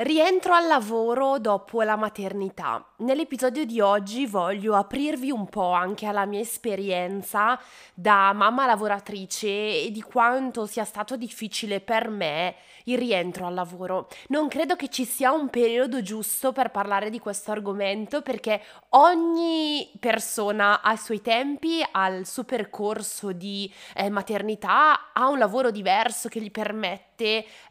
Rientro 0.00 0.54
al 0.54 0.68
lavoro 0.68 1.40
dopo 1.40 1.82
la 1.82 1.96
maternità. 1.96 2.86
Nell'episodio 2.98 3.64
di 3.64 3.80
oggi 3.80 4.26
voglio 4.26 4.76
aprirvi 4.76 5.32
un 5.32 5.48
po' 5.48 5.72
anche 5.72 6.06
alla 6.06 6.24
mia 6.24 6.38
esperienza 6.38 7.60
da 7.94 8.32
mamma 8.32 8.64
lavoratrice 8.64 9.48
e 9.48 9.90
di 9.90 10.00
quanto 10.00 10.66
sia 10.66 10.84
stato 10.84 11.16
difficile 11.16 11.80
per 11.80 12.10
me 12.10 12.54
il 12.84 12.96
rientro 12.96 13.46
al 13.46 13.54
lavoro. 13.54 14.06
Non 14.28 14.46
credo 14.46 14.76
che 14.76 14.88
ci 14.88 15.04
sia 15.04 15.32
un 15.32 15.50
periodo 15.50 16.00
giusto 16.00 16.52
per 16.52 16.70
parlare 16.70 17.10
di 17.10 17.18
questo 17.18 17.50
argomento 17.50 18.22
perché 18.22 18.62
ogni 18.90 19.90
persona 19.98 20.80
ha 20.80 20.92
i 20.92 20.96
suoi 20.96 21.20
tempi, 21.20 21.84
ha 21.90 22.06
il 22.06 22.24
suo 22.24 22.44
percorso 22.44 23.32
di 23.32 23.68
eh, 23.96 24.10
maternità, 24.10 25.12
ha 25.12 25.26
un 25.26 25.38
lavoro 25.38 25.72
diverso 25.72 26.28
che 26.28 26.40
gli 26.40 26.52
permette 26.52 27.07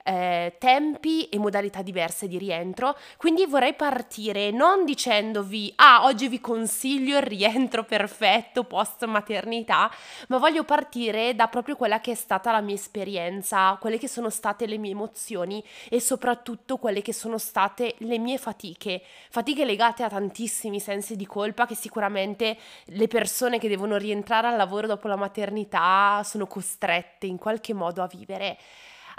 eh, 0.04 0.56
tempi 0.58 1.28
e 1.30 1.38
modalità 1.38 1.82
diverse 1.82 2.28
di 2.28 2.38
rientro, 2.38 2.98
quindi 3.18 3.46
vorrei 3.46 3.74
partire 3.74 4.52
non 4.52 4.86
dicendovi 4.86 5.74
ah 5.76 6.06
oggi 6.06 6.28
vi 6.28 6.40
consiglio 6.40 7.18
il 7.18 7.24
rientro 7.24 7.84
perfetto 7.84 8.64
post 8.64 9.06
maternità, 9.06 9.92
ma 10.28 10.38
voglio 10.38 10.64
partire 10.64 11.36
da 11.36 11.48
proprio 11.48 11.76
quella 11.76 12.00
che 12.00 12.12
è 12.12 12.16
stata 12.16 12.52
la 12.52 12.62
mia 12.62 12.76
esperienza, 12.76 13.78
quelle 13.80 13.98
che 13.98 14.08
sono 14.08 14.30
state 14.30 14.66
le 14.66 14.78
mie 14.78 14.92
emozioni 14.92 15.64
e 15.90 16.00
soprattutto 16.00 16.78
quelle 16.78 17.02
che 17.02 17.14
sono 17.14 17.38
state 17.38 17.96
le 18.00 18.18
mie 18.18 18.38
fatiche, 18.38 19.02
fatiche 19.30 19.66
legate 19.66 20.04
a 20.04 20.10
tantissimi 20.10 20.80
sensi 20.80 21.16
di 21.16 21.26
colpa 21.26 21.66
che 21.66 21.76
sicuramente 21.76 22.58
le 22.86 23.08
persone 23.08 23.60
che 23.60 23.68
devono 23.68 23.98
rientrare 23.98 24.48
al 24.48 24.56
lavoro 24.56 24.88
dopo 24.88 25.08
la 25.08 25.16
maternità 25.16 26.22
sono 26.24 26.48
costrette 26.48 27.26
in 27.26 27.38
qualche 27.38 27.74
modo 27.74 28.02
a 28.02 28.08
vivere. 28.08 28.58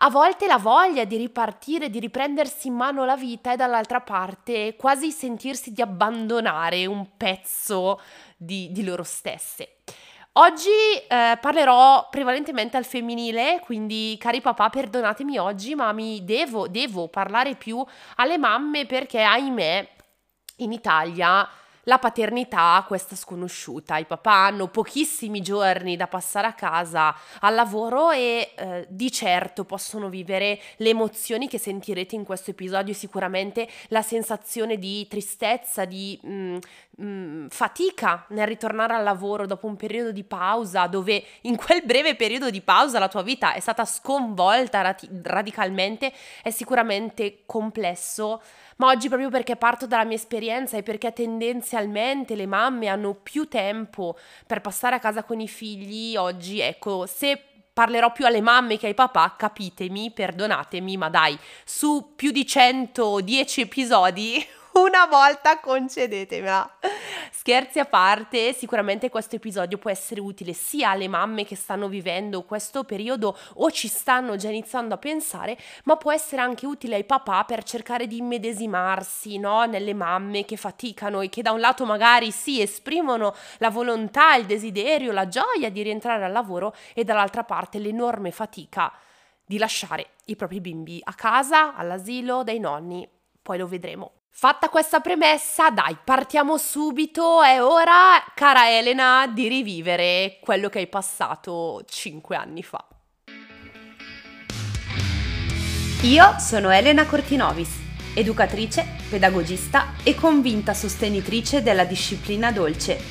A 0.00 0.10
volte 0.10 0.46
la 0.46 0.58
voglia 0.58 1.04
di 1.04 1.16
ripartire, 1.16 1.90
di 1.90 1.98
riprendersi 1.98 2.68
in 2.68 2.74
mano 2.74 3.04
la 3.04 3.16
vita 3.16 3.52
e 3.52 3.56
dall'altra 3.56 4.00
parte 4.00 4.76
quasi 4.76 5.10
sentirsi 5.10 5.72
di 5.72 5.82
abbandonare 5.82 6.86
un 6.86 7.16
pezzo 7.16 8.00
di, 8.36 8.70
di 8.70 8.84
loro 8.84 9.02
stesse. 9.02 9.78
Oggi 10.34 10.68
eh, 10.68 11.36
parlerò 11.40 12.06
prevalentemente 12.10 12.76
al 12.76 12.84
femminile, 12.84 13.60
quindi 13.64 14.16
cari 14.20 14.40
papà 14.40 14.68
perdonatemi 14.68 15.36
oggi, 15.36 15.74
ma 15.74 15.90
mi 15.90 16.24
devo, 16.24 16.68
devo 16.68 17.08
parlare 17.08 17.56
più 17.56 17.84
alle 18.16 18.38
mamme 18.38 18.86
perché 18.86 19.20
ahimè 19.20 19.88
in 20.58 20.70
Italia 20.70 21.48
la 21.88 21.98
paternità 21.98 22.84
questa 22.86 23.16
sconosciuta. 23.16 23.96
I 23.96 24.04
papà 24.04 24.46
hanno 24.46 24.68
pochissimi 24.68 25.40
giorni 25.40 25.96
da 25.96 26.06
passare 26.06 26.46
a 26.46 26.52
casa 26.52 27.14
al 27.40 27.54
lavoro 27.54 28.10
e 28.10 28.52
eh, 28.56 28.86
di 28.88 29.10
certo 29.10 29.64
possono 29.64 30.08
vivere 30.08 30.60
le 30.76 30.90
emozioni 30.90 31.48
che 31.48 31.58
sentirete 31.58 32.14
in 32.14 32.24
questo 32.24 32.50
episodio, 32.50 32.92
sicuramente 32.92 33.66
la 33.88 34.02
sensazione 34.02 34.78
di 34.78 35.08
tristezza, 35.08 35.86
di 35.86 36.18
mh, 36.22 36.30
mm, 36.30 36.56
mh, 36.96 37.06
mm, 37.06 37.46
fatica 37.48 38.26
nel 38.28 38.46
ritornare 38.46 38.94
al 38.94 39.02
lavoro 39.02 39.46
dopo 39.46 39.66
un 39.66 39.76
periodo 39.76 40.12
di 40.12 40.24
pausa 40.24 40.86
dove 40.86 41.24
in 41.42 41.56
quel 41.56 41.82
breve 41.84 42.16
periodo 42.16 42.50
di 42.50 42.60
pausa 42.60 42.98
la 42.98 43.08
tua 43.08 43.22
vita 43.22 43.54
è 43.54 43.60
stata 43.60 43.86
sconvolta 43.86 44.82
rati- 44.82 45.08
radicalmente, 45.22 46.12
è 46.42 46.50
sicuramente 46.50 47.44
complesso 47.46 48.42
ma 48.78 48.88
oggi 48.88 49.08
proprio 49.08 49.28
perché 49.28 49.56
parto 49.56 49.86
dalla 49.86 50.04
mia 50.04 50.16
esperienza 50.16 50.76
e 50.76 50.84
perché 50.84 51.08
tendenzialmente 51.78 52.34
le 52.34 52.46
mamme 52.46 52.88
hanno 52.88 53.14
più 53.14 53.46
tempo 53.48 54.16
per 54.46 54.60
passare 54.60 54.96
a 54.96 54.98
casa 54.98 55.22
con 55.22 55.40
i 55.40 55.48
figli, 55.48 56.16
oggi 56.16 56.60
ecco, 56.60 57.06
se 57.06 57.40
parlerò 57.72 58.10
più 58.12 58.26
alle 58.26 58.40
mamme 58.40 58.76
che 58.76 58.88
ai 58.88 58.94
papà, 58.94 59.36
capitemi, 59.36 60.10
perdonatemi, 60.10 60.96
ma 60.96 61.08
dai, 61.08 61.38
su 61.64 62.14
più 62.16 62.32
di 62.32 62.44
110 62.44 63.60
episodi 63.60 64.44
una 64.80 65.06
volta 65.06 65.58
concedetemela. 65.60 66.78
Scherzi 67.30 67.78
a 67.78 67.84
parte, 67.84 68.52
sicuramente 68.52 69.10
questo 69.10 69.36
episodio 69.36 69.78
può 69.78 69.90
essere 69.90 70.20
utile 70.20 70.52
sia 70.52 70.90
alle 70.90 71.08
mamme 71.08 71.44
che 71.44 71.56
stanno 71.56 71.88
vivendo 71.88 72.42
questo 72.42 72.84
periodo 72.84 73.36
o 73.54 73.70
ci 73.70 73.88
stanno 73.88 74.36
già 74.36 74.48
iniziando 74.48 74.94
a 74.94 74.98
pensare, 74.98 75.56
ma 75.84 75.96
può 75.96 76.12
essere 76.12 76.42
anche 76.42 76.66
utile 76.66 76.96
ai 76.96 77.04
papà 77.04 77.44
per 77.44 77.62
cercare 77.64 78.06
di 78.06 78.18
immedesimarsi 78.18 79.38
no? 79.38 79.64
nelle 79.64 79.94
mamme 79.94 80.44
che 80.44 80.56
faticano 80.56 81.20
e 81.20 81.28
che 81.28 81.42
da 81.42 81.52
un 81.52 81.60
lato 81.60 81.84
magari 81.84 82.30
sì 82.30 82.60
esprimono 82.60 83.34
la 83.58 83.70
volontà, 83.70 84.34
il 84.34 84.46
desiderio, 84.46 85.12
la 85.12 85.28
gioia 85.28 85.70
di 85.70 85.82
rientrare 85.82 86.24
al 86.24 86.32
lavoro 86.32 86.74
e 86.94 87.04
dall'altra 87.04 87.44
parte 87.44 87.78
l'enorme 87.78 88.30
fatica 88.30 88.92
di 89.44 89.58
lasciare 89.58 90.10
i 90.26 90.36
propri 90.36 90.60
bimbi 90.60 91.00
a 91.02 91.14
casa, 91.14 91.74
all'asilo, 91.74 92.44
dai 92.44 92.58
nonni. 92.58 93.08
Poi 93.40 93.56
lo 93.56 93.66
vedremo. 93.66 94.17
Fatta 94.40 94.68
questa 94.68 95.00
premessa, 95.00 95.68
dai, 95.70 95.96
partiamo 96.04 96.58
subito. 96.58 97.42
È 97.42 97.60
ora, 97.60 98.22
cara 98.36 98.70
Elena, 98.70 99.26
di 99.26 99.48
rivivere 99.48 100.38
quello 100.40 100.68
che 100.68 100.78
hai 100.78 100.86
passato 100.86 101.82
cinque 101.88 102.36
anni 102.36 102.62
fa. 102.62 102.86
Io 106.02 106.36
sono 106.38 106.70
Elena 106.70 107.04
Cortinovis, 107.04 107.80
educatrice, 108.14 108.86
pedagogista 109.10 109.94
e 110.04 110.14
convinta 110.14 110.72
sostenitrice 110.72 111.64
della 111.64 111.84
disciplina 111.84 112.52
dolce. 112.52 113.02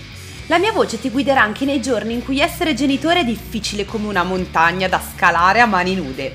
La 0.47 0.57
mia 0.57 0.71
voce 0.71 0.97
ti 0.97 1.09
guiderà 1.09 1.41
anche 1.41 1.66
nei 1.66 1.81
giorni 1.81 2.13
in 2.13 2.23
cui 2.23 2.39
essere 2.39 2.73
genitore 2.73 3.19
è 3.19 3.25
difficile 3.25 3.83
come 3.83 4.07
una 4.07 4.23
montagna 4.23 4.87
da 4.87 5.01
scalare 5.01 5.59
a 5.59 5.66
mani 5.66 5.93
nude. 5.93 6.33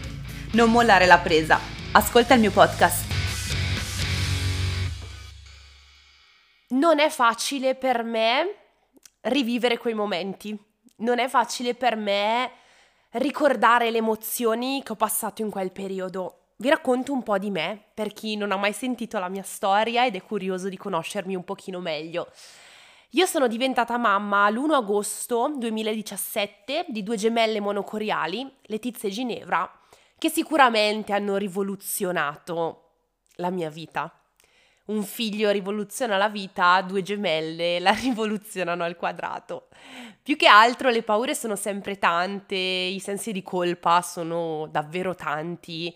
Non 0.51 0.71
mollare 0.71 1.07
la 1.07 1.17
presa. 1.17 1.59
Ascolta 1.93 2.35
il 2.35 2.41
mio 2.41 2.51
podcast. 2.51 3.12
Non 6.73 6.99
è 6.99 7.09
facile 7.09 7.75
per 7.75 8.03
me 8.03 8.57
rivivere 9.23 9.79
quei 9.79 9.95
momenti, 9.95 10.57
non 10.97 11.19
è 11.19 11.29
facile 11.29 11.75
per 11.75 11.97
me 11.97 12.51
ricordare 13.13 13.91
le 13.91 13.99
emozioni 13.99 14.83
che 14.83 14.93
ho 14.93 14.97
passato 14.97 15.43
in 15.43 15.51
quel 15.51 15.73
periodo. 15.73 16.39
Vi 16.57 16.69
racconto 16.69 17.13
un 17.13 17.23
po' 17.23 17.39
di 17.39 17.51
me 17.51 17.83
per 17.93 18.13
chi 18.13 18.37
non 18.37 18.53
ha 18.53 18.57
mai 18.57 18.73
sentito 18.73 19.19
la 19.19 19.29
mia 19.29 19.43
storia 19.43 20.07
ed 20.07 20.15
è 20.15 20.23
curioso 20.23 20.69
di 20.69 20.77
conoscermi 20.77 21.35
un 21.35 21.45
pochino 21.45 21.81
meglio. 21.81 22.31
Io 23.11 23.27
sono 23.27 23.47
diventata 23.47 23.99
mamma 23.99 24.49
l'1 24.49 24.73
agosto 24.73 25.53
2017 25.57 26.87
di 26.89 27.03
due 27.03 27.17
gemelle 27.17 27.61
monocoriali, 27.61 28.51
Letizia 28.63 29.09
e 29.09 29.13
Ginevra, 29.13 29.71
che 30.17 30.31
sicuramente 30.31 31.13
hanno 31.13 31.37
rivoluzionato 31.37 32.93
la 33.37 33.51
mia 33.51 33.69
vita 33.69 34.22
un 34.93 35.03
figlio 35.03 35.51
rivoluziona 35.51 36.17
la 36.17 36.29
vita, 36.29 36.81
due 36.83 37.03
gemelle 37.03 37.81
la 37.81 37.93
rivoluzionano 37.97 38.85
al 38.85 38.97
quadrato. 38.97 39.69
Più 40.23 40.37
che 40.37 40.47
altro 40.47 40.91
le 40.91 41.03
paure 41.03 41.35
sono 41.35 41.57
sempre 41.57 41.99
tante, 41.99 42.55
i 42.55 43.01
sensi 43.01 43.33
di 43.33 43.43
colpa 43.43 44.03
sono 44.03 44.69
davvero 44.71 45.15
tanti 45.15 45.95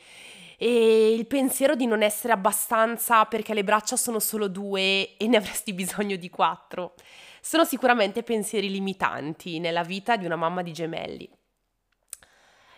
e 0.59 1.13
il 1.13 1.27
pensiero 1.27 1.75
di 1.75 1.87
non 1.87 2.03
essere 2.03 2.33
abbastanza 2.33 3.27
perché 3.27 3.53
le 3.53 3.63
braccia 3.63 3.97
sono 3.97 4.19
solo 4.19 4.49
due 4.49 5.17
e 5.17 5.27
ne 5.27 5.37
avresti 5.37 5.73
bisogno 5.75 6.17
di 6.17 6.31
quattro. 6.31 6.95
Sono 7.41 7.65
sicuramente 7.65 8.23
pensieri 8.23 8.71
limitanti 8.71 9.61
nella 9.61 9.85
vita 9.85 10.17
di 10.17 10.25
una 10.25 10.37
mamma 10.37 10.63
di 10.63 10.73
gemelli. 10.73 11.31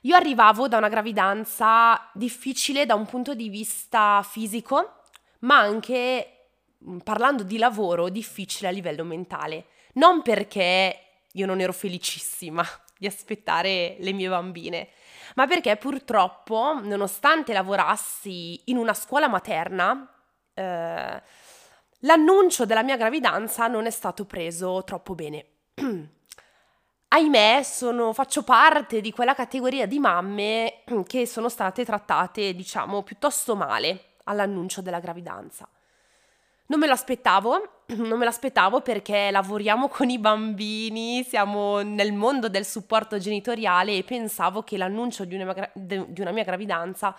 Io 0.02 0.14
arrivavo 0.14 0.68
da 0.68 0.76
una 0.76 0.88
gravidanza 0.88 2.10
difficile 2.12 2.86
da 2.86 2.94
un 2.94 3.06
punto 3.06 3.34
di 3.34 3.48
vista 3.48 4.22
fisico, 4.28 4.97
ma 5.40 5.58
anche 5.58 6.48
mm, 6.84 6.98
parlando 6.98 7.42
di 7.42 7.58
lavoro 7.58 8.08
difficile 8.08 8.68
a 8.68 8.72
livello 8.72 9.04
mentale. 9.04 9.66
Non 9.94 10.22
perché 10.22 11.00
io 11.32 11.46
non 11.46 11.60
ero 11.60 11.72
felicissima 11.72 12.64
di 12.98 13.06
aspettare 13.06 13.96
le 14.00 14.12
mie 14.12 14.28
bambine, 14.28 14.88
ma 15.34 15.46
perché 15.46 15.76
purtroppo, 15.76 16.80
nonostante 16.82 17.52
lavorassi 17.52 18.62
in 18.66 18.76
una 18.76 18.94
scuola 18.94 19.28
materna, 19.28 20.10
eh, 20.54 21.22
l'annuncio 22.00 22.64
della 22.64 22.82
mia 22.82 22.96
gravidanza 22.96 23.68
non 23.68 23.86
è 23.86 23.90
stato 23.90 24.24
preso 24.24 24.82
troppo 24.84 25.14
bene. 25.14 25.46
Ahimè, 27.10 27.62
sono, 27.62 28.12
faccio 28.12 28.42
parte 28.42 29.00
di 29.00 29.12
quella 29.12 29.34
categoria 29.34 29.86
di 29.86 29.98
mamme 29.98 30.82
che 31.06 31.26
sono 31.26 31.48
state 31.48 31.84
trattate, 31.84 32.54
diciamo, 32.54 33.02
piuttosto 33.02 33.54
male 33.56 34.07
all'annuncio 34.28 34.80
della 34.80 35.00
gravidanza. 35.00 35.68
Non 36.66 36.78
me 36.78 36.86
l'aspettavo, 36.86 37.84
non 37.96 38.18
me 38.18 38.24
l'aspettavo 38.24 38.80
perché 38.82 39.30
lavoriamo 39.30 39.88
con 39.90 40.10
i 40.10 40.18
bambini, 40.18 41.24
siamo 41.24 41.80
nel 41.80 42.12
mondo 42.12 42.48
del 42.48 42.66
supporto 42.66 43.18
genitoriale 43.18 43.96
e 43.96 44.04
pensavo 44.04 44.62
che 44.62 44.76
l'annuncio 44.76 45.24
di 45.24 45.34
una, 45.34 45.70
di 45.74 46.20
una 46.20 46.30
mia 46.30 46.44
gravidanza 46.44 47.16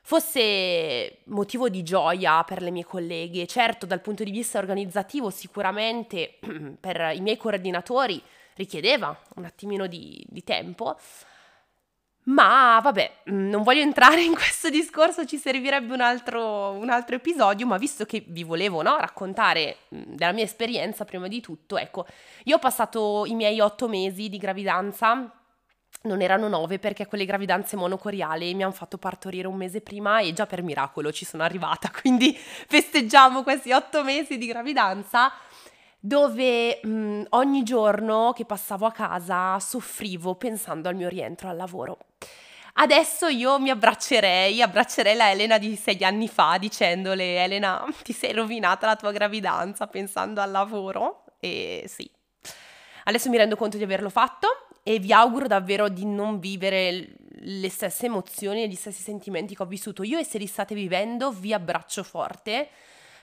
fosse 0.00 1.18
motivo 1.24 1.68
di 1.68 1.82
gioia 1.82 2.42
per 2.42 2.62
le 2.62 2.70
mie 2.70 2.84
colleghe. 2.84 3.46
Certo, 3.46 3.86
dal 3.86 4.00
punto 4.00 4.24
di 4.24 4.30
vista 4.30 4.58
organizzativo, 4.58 5.30
sicuramente 5.30 6.38
per 6.80 7.12
i 7.14 7.20
miei 7.20 7.36
coordinatori 7.36 8.20
richiedeva 8.54 9.16
un 9.36 9.44
attimino 9.44 9.86
di, 9.86 10.24
di 10.28 10.42
tempo, 10.42 10.98
Ma 12.28 12.78
vabbè, 12.82 13.12
mm, 13.30 13.48
non 13.48 13.62
voglio 13.62 13.80
entrare 13.80 14.22
in 14.22 14.34
questo 14.34 14.68
discorso, 14.68 15.24
ci 15.24 15.38
servirebbe 15.38 15.94
un 15.94 16.00
altro, 16.00 16.70
un 16.72 16.90
altro 16.90 17.16
episodio, 17.16 17.66
ma 17.66 17.78
visto 17.78 18.04
che 18.04 18.22
vi 18.26 18.44
volevo 18.44 18.82
no, 18.82 18.98
raccontare 18.98 19.76
mm, 19.94 20.02
della 20.14 20.32
mia 20.32 20.44
esperienza 20.44 21.04
prima 21.04 21.26
di 21.26 21.40
tutto, 21.40 21.78
ecco, 21.78 22.06
io 22.44 22.56
ho 22.56 22.58
passato 22.58 23.24
i 23.26 23.34
miei 23.34 23.60
otto 23.60 23.88
mesi 23.88 24.28
di 24.28 24.36
gravidanza, 24.36 25.32
non 26.02 26.20
erano 26.20 26.48
nove 26.48 26.78
perché 26.78 27.06
quelle 27.06 27.24
gravidanze 27.24 27.76
monocoriali 27.76 28.54
mi 28.54 28.62
hanno 28.62 28.72
fatto 28.72 28.98
partorire 28.98 29.48
un 29.48 29.56
mese 29.56 29.80
prima 29.80 30.20
e 30.20 30.32
già 30.32 30.46
per 30.46 30.62
miracolo 30.62 31.10
ci 31.10 31.24
sono 31.24 31.42
arrivata, 31.42 31.90
quindi 31.98 32.36
festeggiamo 32.36 33.42
questi 33.42 33.72
otto 33.72 34.04
mesi 34.04 34.36
di 34.36 34.46
gravidanza 34.46 35.32
dove 36.00 36.80
mh, 36.82 37.26
ogni 37.30 37.62
giorno 37.62 38.32
che 38.34 38.44
passavo 38.44 38.86
a 38.86 38.92
casa 38.92 39.58
soffrivo 39.58 40.34
pensando 40.36 40.88
al 40.88 40.94
mio 40.94 41.08
rientro 41.08 41.48
al 41.48 41.56
lavoro. 41.56 41.98
Adesso 42.80 43.26
io 43.26 43.58
mi 43.58 43.70
abbraccerei, 43.70 44.62
abbraccerei 44.62 45.16
la 45.16 45.32
Elena 45.32 45.58
di 45.58 45.74
sei 45.74 46.02
anni 46.04 46.28
fa 46.28 46.58
dicendole 46.58 47.42
Elena 47.42 47.84
ti 48.04 48.12
sei 48.12 48.32
rovinata 48.32 48.86
la 48.86 48.94
tua 48.94 49.10
gravidanza 49.10 49.88
pensando 49.88 50.40
al 50.40 50.52
lavoro 50.52 51.24
e 51.40 51.84
sì. 51.88 52.08
Adesso 53.04 53.30
mi 53.30 53.36
rendo 53.36 53.56
conto 53.56 53.76
di 53.78 53.82
averlo 53.82 54.10
fatto 54.10 54.68
e 54.84 55.00
vi 55.00 55.12
auguro 55.12 55.48
davvero 55.48 55.88
di 55.88 56.04
non 56.04 56.38
vivere 56.38 57.08
le 57.40 57.70
stesse 57.70 58.06
emozioni 58.06 58.62
e 58.62 58.68
gli 58.68 58.74
stessi 58.76 59.02
sentimenti 59.02 59.56
che 59.56 59.62
ho 59.62 59.66
vissuto 59.66 60.04
io 60.04 60.18
e 60.18 60.24
se 60.24 60.38
li 60.38 60.46
state 60.46 60.74
vivendo 60.74 61.32
vi 61.32 61.52
abbraccio 61.52 62.04
forte 62.04 62.68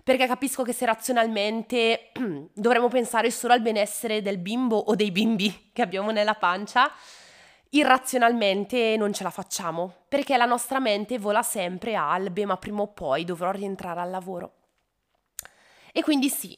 perché 0.06 0.28
capisco 0.28 0.62
che 0.62 0.72
se 0.72 0.86
razionalmente 0.86 2.12
dovremmo 2.54 2.90
pensare 2.90 3.32
solo 3.32 3.54
al 3.54 3.62
benessere 3.62 4.22
del 4.22 4.38
bimbo 4.38 4.78
o 4.78 4.94
dei 4.94 5.10
bimbi 5.10 5.70
che 5.74 5.82
abbiamo 5.82 6.12
nella 6.12 6.36
pancia, 6.36 6.92
irrazionalmente 7.70 8.98
non 8.98 9.14
ce 9.14 9.24
la 9.24 9.32
facciamo, 9.32 10.04
perché 10.08 10.38
la 10.38 10.46
nostra 10.46 10.80
mente 10.80 11.18
vola 11.18 11.42
sempre 11.42 11.96
al 11.96 12.30
beh 12.30 12.46
ma 12.46 12.56
prima 12.58 12.84
o 12.84 12.88
poi 12.90 13.26
dovrò 13.26 13.50
rientrare 13.50 14.00
al 14.00 14.12
lavoro. 14.12 14.54
E 15.92 16.04
quindi 16.04 16.30
sì, 16.30 16.56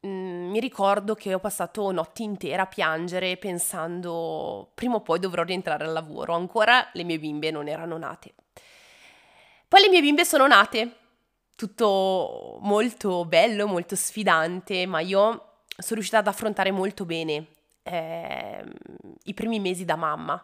mh, 0.00 0.06
mm, 0.06 0.50
mi 0.50 0.60
ricordo 0.60 1.14
che 1.14 1.32
ho 1.32 1.38
passato 1.38 1.90
notti 1.92 2.22
intere 2.22 2.60
a 2.60 2.66
piangere 2.66 3.38
pensando 3.38 4.72
prima 4.74 4.96
o 4.96 5.00
poi 5.00 5.18
dovrò 5.18 5.42
rientrare 5.42 5.84
al 5.86 5.94
lavoro, 5.94 6.34
ancora 6.34 6.86
le 6.92 7.04
mie 7.04 7.18
bimbe 7.18 7.50
non 7.50 7.66
erano 7.66 7.96
nate. 7.96 8.34
Poi 9.66 9.80
le 9.80 9.88
mie 9.88 10.02
bimbe 10.02 10.26
sono 10.26 10.46
nate 10.46 10.99
tutto 11.60 12.58
molto 12.62 13.26
bello, 13.26 13.66
molto 13.66 13.94
sfidante, 13.94 14.86
ma 14.86 15.00
io 15.00 15.18
sono 15.76 15.96
riuscita 15.96 16.16
ad 16.16 16.26
affrontare 16.26 16.70
molto 16.70 17.04
bene 17.04 17.48
eh, 17.82 18.64
i 19.24 19.34
primi 19.34 19.60
mesi 19.60 19.84
da 19.84 19.94
mamma. 19.94 20.42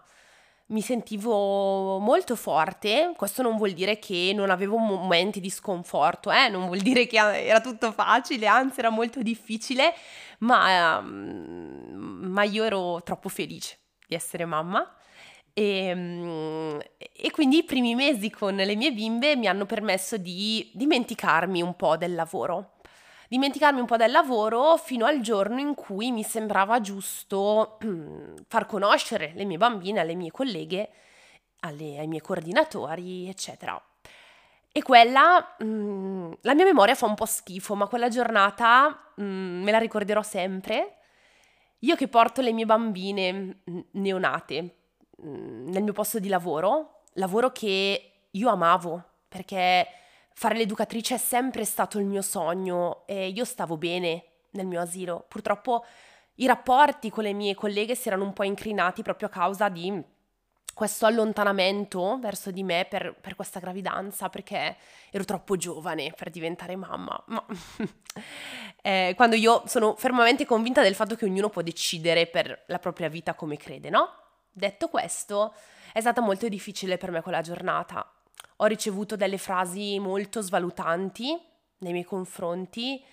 Mi 0.67 0.83
sentivo 0.83 1.99
molto 2.01 2.37
forte, 2.37 3.15
questo 3.17 3.41
non 3.41 3.57
vuol 3.57 3.71
dire 3.71 3.99
che 3.99 4.33
non 4.35 4.51
avevo 4.51 4.77
momenti 4.77 5.41
di 5.41 5.49
sconforto, 5.49 6.31
eh? 6.31 6.51
non 6.51 6.67
vuol 6.67 6.81
dire 6.81 7.07
che 7.07 7.17
era 7.17 7.63
tutto 7.63 7.93
facile, 7.93 8.47
anzi 8.47 8.81
era 8.81 8.91
molto 8.91 9.23
difficile, 9.23 9.95
ma, 10.41 11.01
ma 11.01 12.43
io 12.43 12.63
ero 12.63 13.01
troppo 13.05 13.31
felice 13.31 13.79
di 14.07 14.15
essere 14.15 14.45
mamma 14.45 14.96
e, 15.59 15.87
ehm, 15.87 16.79
e, 17.15 17.31
quindi 17.31 17.59
i 17.59 17.65
primi 17.65 17.95
mesi 17.95 18.29
con 18.31 18.55
le 18.57 18.77
mie 18.77 18.93
bimbe 18.93 19.37
mi 19.37 19.47
hanno 19.47 19.65
permesso 19.65 20.19
di 20.19 20.71
dimenticarmi 20.75 21.63
un 21.63 21.75
po' 21.77 21.97
del 21.97 22.15
lavoro. 22.15 22.73
Dimenticarmi 23.29 23.81
un 23.81 23.87
po' 23.87 23.97
del 23.97 24.11
lavoro 24.11 24.77
fino 24.77 25.07
al 25.07 25.21
giorno 25.21 25.59
in 25.59 25.75
cui 25.75 26.13
mi 26.13 26.23
sembrava 26.23 26.81
giusto 26.81 27.79
far 28.49 28.67
conoscere 28.67 29.33
le 29.35 29.45
mie 29.45 29.57
bambine 29.57 30.01
alle 30.01 30.15
mie 30.15 30.31
colleghe, 30.31 30.91
alle, 31.61 31.99
ai 32.01 32.07
miei 32.07 32.21
coordinatori, 32.21 33.27
eccetera. 33.29 33.83
E 34.71 34.83
quella, 34.83 35.57
mh, 35.59 35.65
mm, 35.65 36.33
la 36.43 36.55
mia 36.55 36.65
memoria 36.65 36.95
fa 36.95 37.07
un 37.07 37.15
po' 37.15 37.25
schifo, 37.25 37.75
ma 37.75 37.87
quella 37.87 38.09
giornata 38.09 39.13
mh, 39.17 39.25
mm, 39.25 39.63
me 39.63 39.71
la 39.71 39.79
ricorderò 39.79 40.23
sempre. 40.23 40.99
Io 41.81 41.97
che 41.97 42.09
porto 42.09 42.43
le 42.43 42.53
mie 42.53 42.67
bambine 42.67 43.33
mm, 43.71 43.81
neonate 43.93 44.75
nel 45.23 45.83
mio 45.83 45.93
posto 45.93 46.19
di 46.19 46.29
lavoro, 46.29 47.03
lavoro 47.15 47.51
che 47.51 48.11
io 48.31 48.49
amavo 48.49 49.03
perché 49.29 49.87
fare 50.35 50.57
l'educatrice 50.57 51.15
è 51.15 51.19
sempre 51.19 51.65
stato 51.65 51.99
il 51.99 52.05
mio 52.05 52.23
sogno 52.23 53.07
e 53.07 53.29
io 53.29 53.45
stavo 53.45 53.77
bene 53.77 54.25
nel 54.51 54.67
mio 54.67 54.81
asilo. 54.81 55.25
Purtroppo 55.29 55.85
i 56.37 56.47
rapporti 56.47 57.11
con 57.11 57.25
le 57.25 57.33
mie 57.33 57.55
colleghe 57.55 57.95
si 57.95 58.09
erano 58.09 58.25
un 58.25 58.33
po' 58.33 58.45
incrinati 58.45 59.03
proprio 59.03 59.29
a 59.29 59.31
causa 59.31 59.69
di 59.69 60.15
questo 60.75 61.07
allontanamento 61.07 62.19
verso 62.21 62.51
di 62.51 62.63
me 62.63 62.87
per, 62.87 63.15
per 63.19 63.35
questa 63.35 63.61
gravidanza 63.61 64.29
perché 64.29 64.77
ero 65.11 65.25
troppo 65.25 65.57
giovane 65.57 66.13
per 66.15 66.29
diventare 66.29 66.77
mamma. 66.77 67.23
Ma 67.29 67.43
eh, 68.83 69.15
quando 69.17 69.37
io 69.37 69.63
sono 69.65 69.95
fermamente 69.97 70.45
convinta 70.45 70.83
del 70.83 70.95
fatto 70.95 71.15
che 71.15 71.25
ognuno 71.25 71.49
può 71.49 71.63
decidere 71.63 72.27
per 72.27 72.65
la 72.67 72.79
propria 72.79 73.09
vita 73.09 73.33
come 73.33 73.57
crede, 73.57 73.89
no? 73.89 74.26
Detto 74.59 74.89
questo, 74.89 75.55
è 75.93 76.01
stata 76.01 76.23
molto 76.23 76.49
difficile 76.49 76.97
per 76.97 77.11
me 77.11 77.21
quella 77.21 77.43
giornata. 77.43 78.11
Ho 78.57 78.65
ricevuto 78.65 79.15
delle 79.15 79.37
frasi 79.37 79.99
molto 79.99 80.41
svalutanti 80.41 81.39
nei 81.81 81.93
miei 81.93 82.07
confronti 82.07 83.05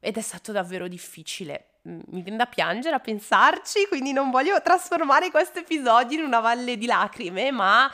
ed 0.00 0.16
è 0.16 0.20
stato 0.20 0.50
davvero 0.50 0.88
difficile. 0.88 1.74
Mi 1.82 2.20
viene 2.22 2.36
da 2.36 2.46
piangere 2.46 2.96
a 2.96 2.98
pensarci, 2.98 3.86
quindi 3.86 4.10
non 4.10 4.30
voglio 4.30 4.60
trasformare 4.60 5.30
questo 5.30 5.60
episodio 5.60 6.18
in 6.18 6.24
una 6.24 6.40
valle 6.40 6.76
di 6.76 6.86
lacrime, 6.86 7.52
ma 7.52 7.88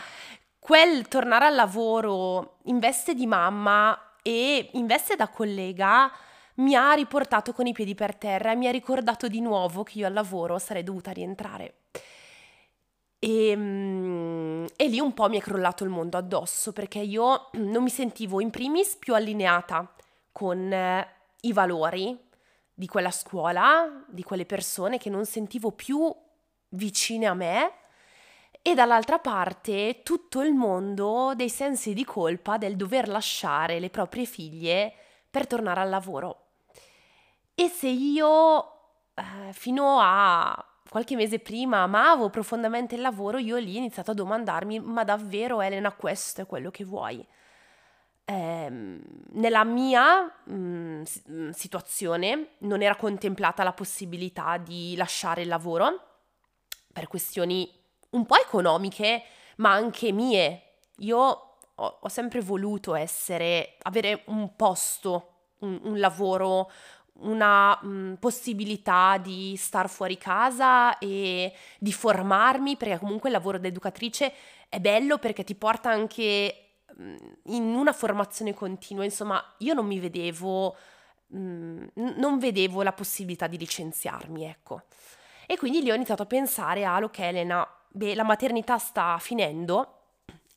quel 0.59 1.07
tornare 1.07 1.45
al 1.45 1.55
lavoro 1.55 2.61
in 2.65 2.79
veste 2.79 3.13
di 3.13 3.27
mamma 3.27 4.15
e 4.23 4.71
in 4.73 4.87
veste 4.87 5.15
da 5.15 5.29
collega 5.29 6.11
mi 6.55 6.75
ha 6.75 6.95
riportato 6.95 7.53
con 7.53 7.67
i 7.67 7.75
piedi 7.75 7.95
per 7.95 8.17
terra 8.17 8.53
e 8.53 8.57
mi 8.57 8.67
ha 8.67 8.71
ricordato 8.71 9.29
di 9.29 9.43
nuovo 9.43 9.83
che 9.83 9.99
io 9.99 10.07
al 10.07 10.15
lavoro 10.15 10.59
sarei 10.59 10.83
dovuta 10.83 11.11
rientrare. 11.11 11.84
E, 13.25 13.49
ehm, 13.49 14.67
e, 14.77 14.89
lì 14.89 15.01
un 15.01 15.15
po' 15.15 15.31
mi 15.31 15.39
è 15.39 15.41
crollato 15.41 15.83
il 15.83 15.89
mondo 15.89 16.19
addosso 16.19 16.73
perché 16.75 16.99
io 16.99 17.49
non 17.53 17.83
mi 17.83 17.89
sentivo 17.89 18.39
in 18.41 18.51
primis 18.51 18.97
più 18.97 19.15
allineata 19.15 19.91
con 20.31 20.71
eh, 20.71 21.09
i 21.41 21.53
valori 21.55 22.19
di 22.75 22.87
quella 22.87 23.11
scuola, 23.11 24.05
di 24.09 24.23
quelle 24.23 24.45
persone 24.45 24.99
che 24.99 25.09
non 25.09 25.25
sentivo 25.25 25.73
più 25.73 26.15
vicine 26.71 27.27
a 27.27 27.33
me 27.33 27.73
e 28.61 28.75
dall'altra 28.75 29.19
parte 29.19 30.03
tutto 30.03 30.43
il 30.43 30.53
mondo 30.53 31.33
dei 31.35 31.49
sensi 31.49 31.95
di 31.95 32.05
colpa 32.05 32.59
del 32.59 32.77
dover 32.77 33.09
lasciare 33.09 33.79
le 33.81 33.89
proprie 33.89 34.27
figlie 34.27 34.93
per 35.31 35.47
tornare 35.47 35.81
al 35.81 35.89
lavoro. 35.89 36.49
E 37.55 37.69
se 37.69 37.89
io 37.89 38.73
eh, 39.15 39.53
fino 39.53 39.99
a 40.01 40.74
qualche 40.95 41.17
mese 41.17 41.41
prima 41.41 41.79
amavo 41.79 42.31
profondamente 42.31 42.95
il 42.95 43.01
lavoro, 43.01 43.39
io 43.39 43.57
lì 43.57 43.75
ho 43.75 43.79
iniziato 43.79 44.13
a 44.13 44.15
domandarmi, 44.15 44.79
ma 44.79 45.03
davvero 45.03 45.61
Elena 45.61 45.91
questo 45.91 46.43
è 46.43 46.47
quello 46.47 46.71
che 46.71 46.85
vuoi? 46.85 47.27
Eh, 48.25 49.01
nella 49.33 49.65
mia 49.65 50.23
mh, 50.45 50.55
mm, 50.55 51.03
mm, 51.33 51.51
situazione 51.51 52.51
non 52.59 52.81
era 52.81 52.95
contemplata 52.95 53.65
la 53.65 53.73
possibilità 53.73 54.57
di 54.57 54.95
lasciare 54.97 55.43
il 55.43 55.49
lavoro 55.49 56.01
per 56.93 57.09
questioni 57.09 57.69
un 58.11 58.25
po' 58.25 58.37
economiche, 58.37 59.25
ma 59.57 59.73
anche 59.73 60.13
mie. 60.13 60.63
Io 60.99 61.19
ho, 61.19 61.99
ho 62.03 62.09
sempre 62.09 62.41
voluto 62.41 62.95
essere, 62.95 63.79
avere 63.83 64.23
un 64.27 64.55
posto, 64.55 65.55
un, 65.59 65.77
un 65.83 65.99
lavoro, 65.99 66.71
una 67.21 67.79
mh, 67.81 68.15
possibilità 68.19 69.19
di 69.19 69.55
star 69.57 69.89
fuori 69.89 70.19
casa 70.19 70.99
e 70.99 71.53
di 71.79 71.93
formarmi, 71.93 72.77
perché 72.77 72.99
comunque 72.99 73.29
il 73.29 73.35
lavoro 73.35 73.59
da 73.59 73.69
educatrice 73.69 74.33
è 74.69 74.81
bello 74.81 75.19
perché 75.19 75.45
ti 75.45 75.55
porta 75.55 75.91
anche 75.91 76.77
mh, 76.97 77.17
in 77.45 77.75
una 77.75 77.93
formazione 77.93 78.55
continua, 78.55 79.05
insomma, 79.05 79.43
io 79.59 79.75
non 79.75 79.87
mi 79.87 79.99
vedevo, 80.01 80.77
mh, 81.29 81.85
non 81.95 82.39
vedevo 82.39 82.83
la 82.83 82.93
possibilità 82.93 83.47
di 83.47 83.59
licenziarmi, 83.59 84.45
ecco. 84.45 84.83
E 85.47 85.57
quindi 85.57 85.83
lì 85.83 85.91
ho 85.91 85.95
iniziato 85.95 86.23
a 86.23 86.27
pensare 86.27 86.85
a, 86.85 86.99
ok 86.99 87.19
Elena, 87.19 87.67
beh, 87.91 88.15
la 88.15 88.25
maternità 88.25 88.79
sta 88.79 89.19
finendo 89.19 89.94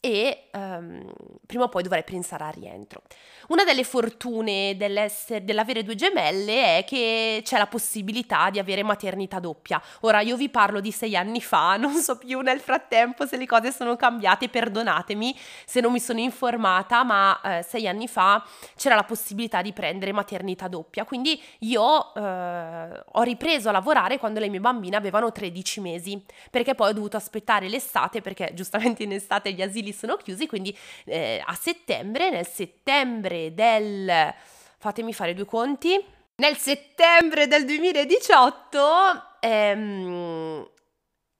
e 0.07 0.47
um, 0.53 1.11
prima 1.45 1.65
o 1.65 1.69
poi 1.69 1.83
dovrei 1.83 2.03
pensare 2.03 2.45
al 2.45 2.53
rientro. 2.53 3.01
Una 3.49 3.65
delle 3.65 3.83
fortune 3.83 4.77
dell'avere 4.77 5.83
due 5.83 5.95
gemelle 5.95 6.77
è 6.77 6.83
che 6.85 7.41
c'è 7.43 7.57
la 7.57 7.67
possibilità 7.67 8.49
di 8.49 8.57
avere 8.57 8.83
maternità 8.83 9.39
doppia. 9.39 9.81
Ora 10.01 10.21
io 10.21 10.37
vi 10.37 10.47
parlo 10.49 10.79
di 10.79 10.91
sei 10.91 11.17
anni 11.17 11.41
fa, 11.41 11.75
non 11.79 11.95
so 11.95 12.17
più 12.17 12.39
nel 12.39 12.61
frattempo 12.61 13.25
se 13.25 13.35
le 13.35 13.45
cose 13.45 13.71
sono 13.71 13.97
cambiate, 13.97 14.47
perdonatemi 14.47 15.37
se 15.65 15.81
non 15.81 15.91
mi 15.91 15.99
sono 15.99 16.19
informata, 16.19 17.03
ma 17.03 17.39
eh, 17.41 17.63
sei 17.63 17.87
anni 17.87 18.07
fa 18.07 18.45
c'era 18.77 18.95
la 18.95 19.03
possibilità 19.03 19.61
di 19.61 19.73
prendere 19.73 20.13
maternità 20.13 20.69
doppia. 20.69 21.03
Quindi 21.03 21.41
io 21.59 22.13
eh, 22.15 23.03
ho 23.11 23.21
ripreso 23.23 23.67
a 23.67 23.73
lavorare 23.73 24.19
quando 24.19 24.39
le 24.39 24.47
mie 24.47 24.61
bambine 24.61 24.95
avevano 24.95 25.33
13 25.33 25.81
mesi, 25.81 26.23
perché 26.49 26.75
poi 26.75 26.89
ho 26.89 26.93
dovuto 26.93 27.17
aspettare 27.17 27.67
l'estate, 27.67 28.21
perché 28.21 28.51
giustamente 28.53 29.03
in 29.03 29.11
estate 29.11 29.51
gli 29.51 29.61
asili 29.61 29.95
sono 29.97 30.15
chiusi, 30.15 30.47
quindi 30.47 30.77
eh, 31.05 31.43
a 31.45 31.53
settembre, 31.55 32.29
nel 32.29 32.47
settembre 32.47 33.53
del... 33.53 34.33
fatemi 34.77 35.13
fare 35.13 35.33
due 35.33 35.45
conti. 35.45 36.01
Nel 36.35 36.55
settembre 36.55 37.47
del 37.47 37.65
2018 37.65 39.39
ehm, 39.39 40.69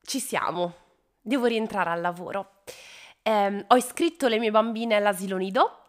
ci 0.03 0.19
siamo, 0.19 0.73
devo 1.21 1.45
rientrare 1.45 1.91
al 1.91 2.01
lavoro. 2.01 2.61
Eh, 3.21 3.65
ho 3.67 3.75
iscritto 3.75 4.27
le 4.27 4.39
mie 4.39 4.51
bambine 4.51 4.95
all'asilo 4.95 5.37
nido 5.37 5.81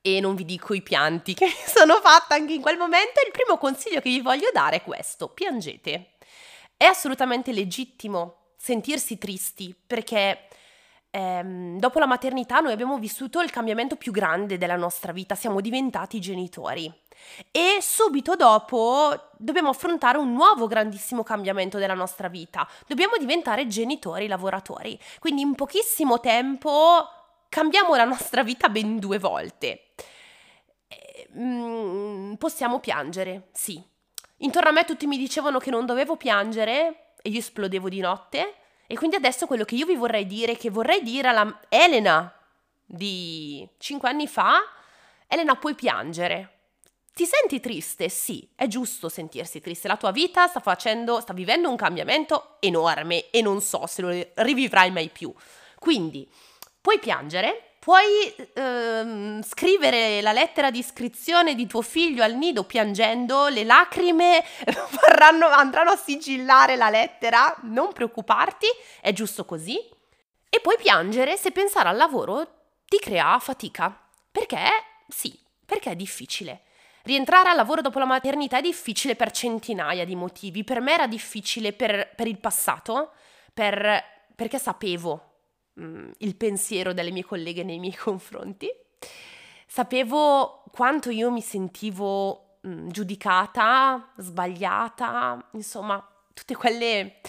e 0.00 0.20
non 0.20 0.34
vi 0.34 0.44
dico 0.44 0.74
i 0.74 0.82
pianti 0.82 1.34
che 1.34 1.46
mi 1.46 1.52
sono 1.66 2.00
fatta 2.00 2.34
anche 2.34 2.54
in 2.54 2.60
quel 2.60 2.76
momento. 2.76 3.20
Il 3.24 3.32
primo 3.32 3.58
consiglio 3.58 4.00
che 4.00 4.08
vi 4.08 4.20
voglio 4.20 4.50
dare 4.52 4.76
è 4.76 4.82
questo: 4.82 5.28
piangete. 5.28 6.12
È 6.76 6.84
assolutamente 6.84 7.52
legittimo 7.52 8.52
sentirsi 8.56 9.18
tristi 9.18 9.74
perché 9.86 10.48
ehm, 11.10 11.78
dopo 11.78 11.98
la 11.98 12.06
maternità 12.06 12.60
noi 12.60 12.72
abbiamo 12.72 12.98
vissuto 12.98 13.40
il 13.40 13.50
cambiamento 13.50 13.96
più 13.96 14.12
grande 14.12 14.58
della 14.58 14.76
nostra 14.76 15.12
vita, 15.12 15.34
siamo 15.34 15.60
diventati 15.60 16.20
genitori. 16.20 16.92
E 17.50 17.78
subito 17.80 18.36
dopo 18.36 19.30
dobbiamo 19.36 19.70
affrontare 19.70 20.18
un 20.18 20.32
nuovo 20.32 20.66
grandissimo 20.66 21.22
cambiamento 21.22 21.78
della 21.78 21.94
nostra 21.94 22.28
vita. 22.28 22.66
Dobbiamo 22.86 23.16
diventare 23.18 23.66
genitori 23.66 24.28
lavoratori. 24.28 24.98
Quindi 25.18 25.42
in 25.42 25.54
pochissimo 25.54 26.20
tempo 26.20 27.08
cambiamo 27.48 27.94
la 27.96 28.04
nostra 28.04 28.42
vita 28.42 28.68
ben 28.68 28.98
due 28.98 29.18
volte. 29.18 29.88
Mm, 31.36 32.34
possiamo 32.34 32.80
piangere, 32.80 33.48
sì. 33.52 33.82
Intorno 34.38 34.70
a 34.70 34.72
me 34.72 34.84
tutti 34.84 35.06
mi 35.06 35.18
dicevano 35.18 35.58
che 35.58 35.70
non 35.70 35.84
dovevo 35.84 36.16
piangere 36.16 37.14
e 37.20 37.30
io 37.30 37.38
esplodevo 37.38 37.88
di 37.88 38.00
notte. 38.00 38.54
E 38.90 38.96
quindi 38.96 39.16
adesso 39.16 39.46
quello 39.46 39.66
che 39.66 39.74
io 39.74 39.84
vi 39.84 39.96
vorrei 39.96 40.26
dire, 40.26 40.56
che 40.56 40.70
vorrei 40.70 41.02
dire 41.02 41.28
alla 41.28 41.60
Elena 41.68 42.34
di 42.86 43.68
5 43.76 44.08
anni 44.08 44.26
fa, 44.26 44.60
Elena 45.26 45.56
puoi 45.56 45.74
piangere. 45.74 46.54
Ti 47.12 47.26
senti 47.26 47.60
triste? 47.60 48.08
Sì, 48.08 48.48
è 48.54 48.66
giusto 48.66 49.10
sentirsi 49.10 49.60
triste. 49.60 49.88
La 49.88 49.98
tua 49.98 50.10
vita 50.10 50.46
sta 50.46 50.60
facendo, 50.60 51.20
sta 51.20 51.34
vivendo 51.34 51.68
un 51.68 51.76
cambiamento 51.76 52.56
enorme 52.60 53.28
e 53.28 53.42
non 53.42 53.60
so 53.60 53.86
se 53.86 54.00
lo 54.00 54.26
rivivrai 54.42 54.90
mai 54.90 55.10
più. 55.10 55.34
Quindi, 55.78 56.26
puoi 56.80 56.98
piangere, 56.98 57.67
Puoi 57.88 58.34
ehm, 58.52 59.42
scrivere 59.42 60.20
la 60.20 60.32
lettera 60.32 60.70
di 60.70 60.78
iscrizione 60.78 61.54
di 61.54 61.66
tuo 61.66 61.80
figlio 61.80 62.22
al 62.22 62.34
nido 62.34 62.64
piangendo, 62.64 63.48
le 63.48 63.64
lacrime 63.64 64.44
varranno, 65.00 65.46
andranno 65.46 65.92
a 65.92 65.96
sigillare 65.96 66.76
la 66.76 66.90
lettera, 66.90 67.56
non 67.62 67.94
preoccuparti, 67.94 68.66
è 69.00 69.14
giusto 69.14 69.46
così. 69.46 69.78
E 70.50 70.60
puoi 70.60 70.76
piangere 70.76 71.38
se 71.38 71.50
pensare 71.50 71.88
al 71.88 71.96
lavoro 71.96 72.46
ti 72.84 72.98
crea 72.98 73.38
fatica. 73.38 73.98
Perché? 74.30 74.68
Sì, 75.08 75.40
perché 75.64 75.92
è 75.92 75.96
difficile. 75.96 76.64
Rientrare 77.04 77.48
al 77.48 77.56
lavoro 77.56 77.80
dopo 77.80 77.98
la 77.98 78.04
maternità 78.04 78.58
è 78.58 78.60
difficile 78.60 79.16
per 79.16 79.30
centinaia 79.30 80.04
di 80.04 80.14
motivi. 80.14 80.62
Per 80.62 80.82
me 80.82 80.92
era 80.92 81.06
difficile 81.06 81.72
per, 81.72 82.12
per 82.14 82.26
il 82.26 82.38
passato, 82.38 83.12
per, 83.54 84.04
perché 84.36 84.58
sapevo 84.58 85.27
mh, 85.78 85.84
mm, 85.84 86.10
il 86.18 86.36
pensiero 86.36 86.92
delle 86.92 87.10
mie 87.10 87.24
colleghe 87.24 87.62
nei 87.62 87.78
miei 87.78 87.94
confronti. 87.96 88.68
Sapevo 89.66 90.64
quanto 90.72 91.10
io 91.10 91.30
mi 91.30 91.40
sentivo 91.40 92.58
mh, 92.62 92.70
mm, 92.70 92.88
giudicata, 92.88 94.12
sbagliata, 94.16 95.48
insomma, 95.52 96.04
tutte 96.34 96.56
quelle, 96.56 97.20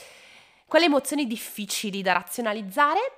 quelle 0.68 0.86
emozioni 0.86 1.28
difficili 1.28 2.02
da 2.02 2.14
razionalizzare. 2.14 3.14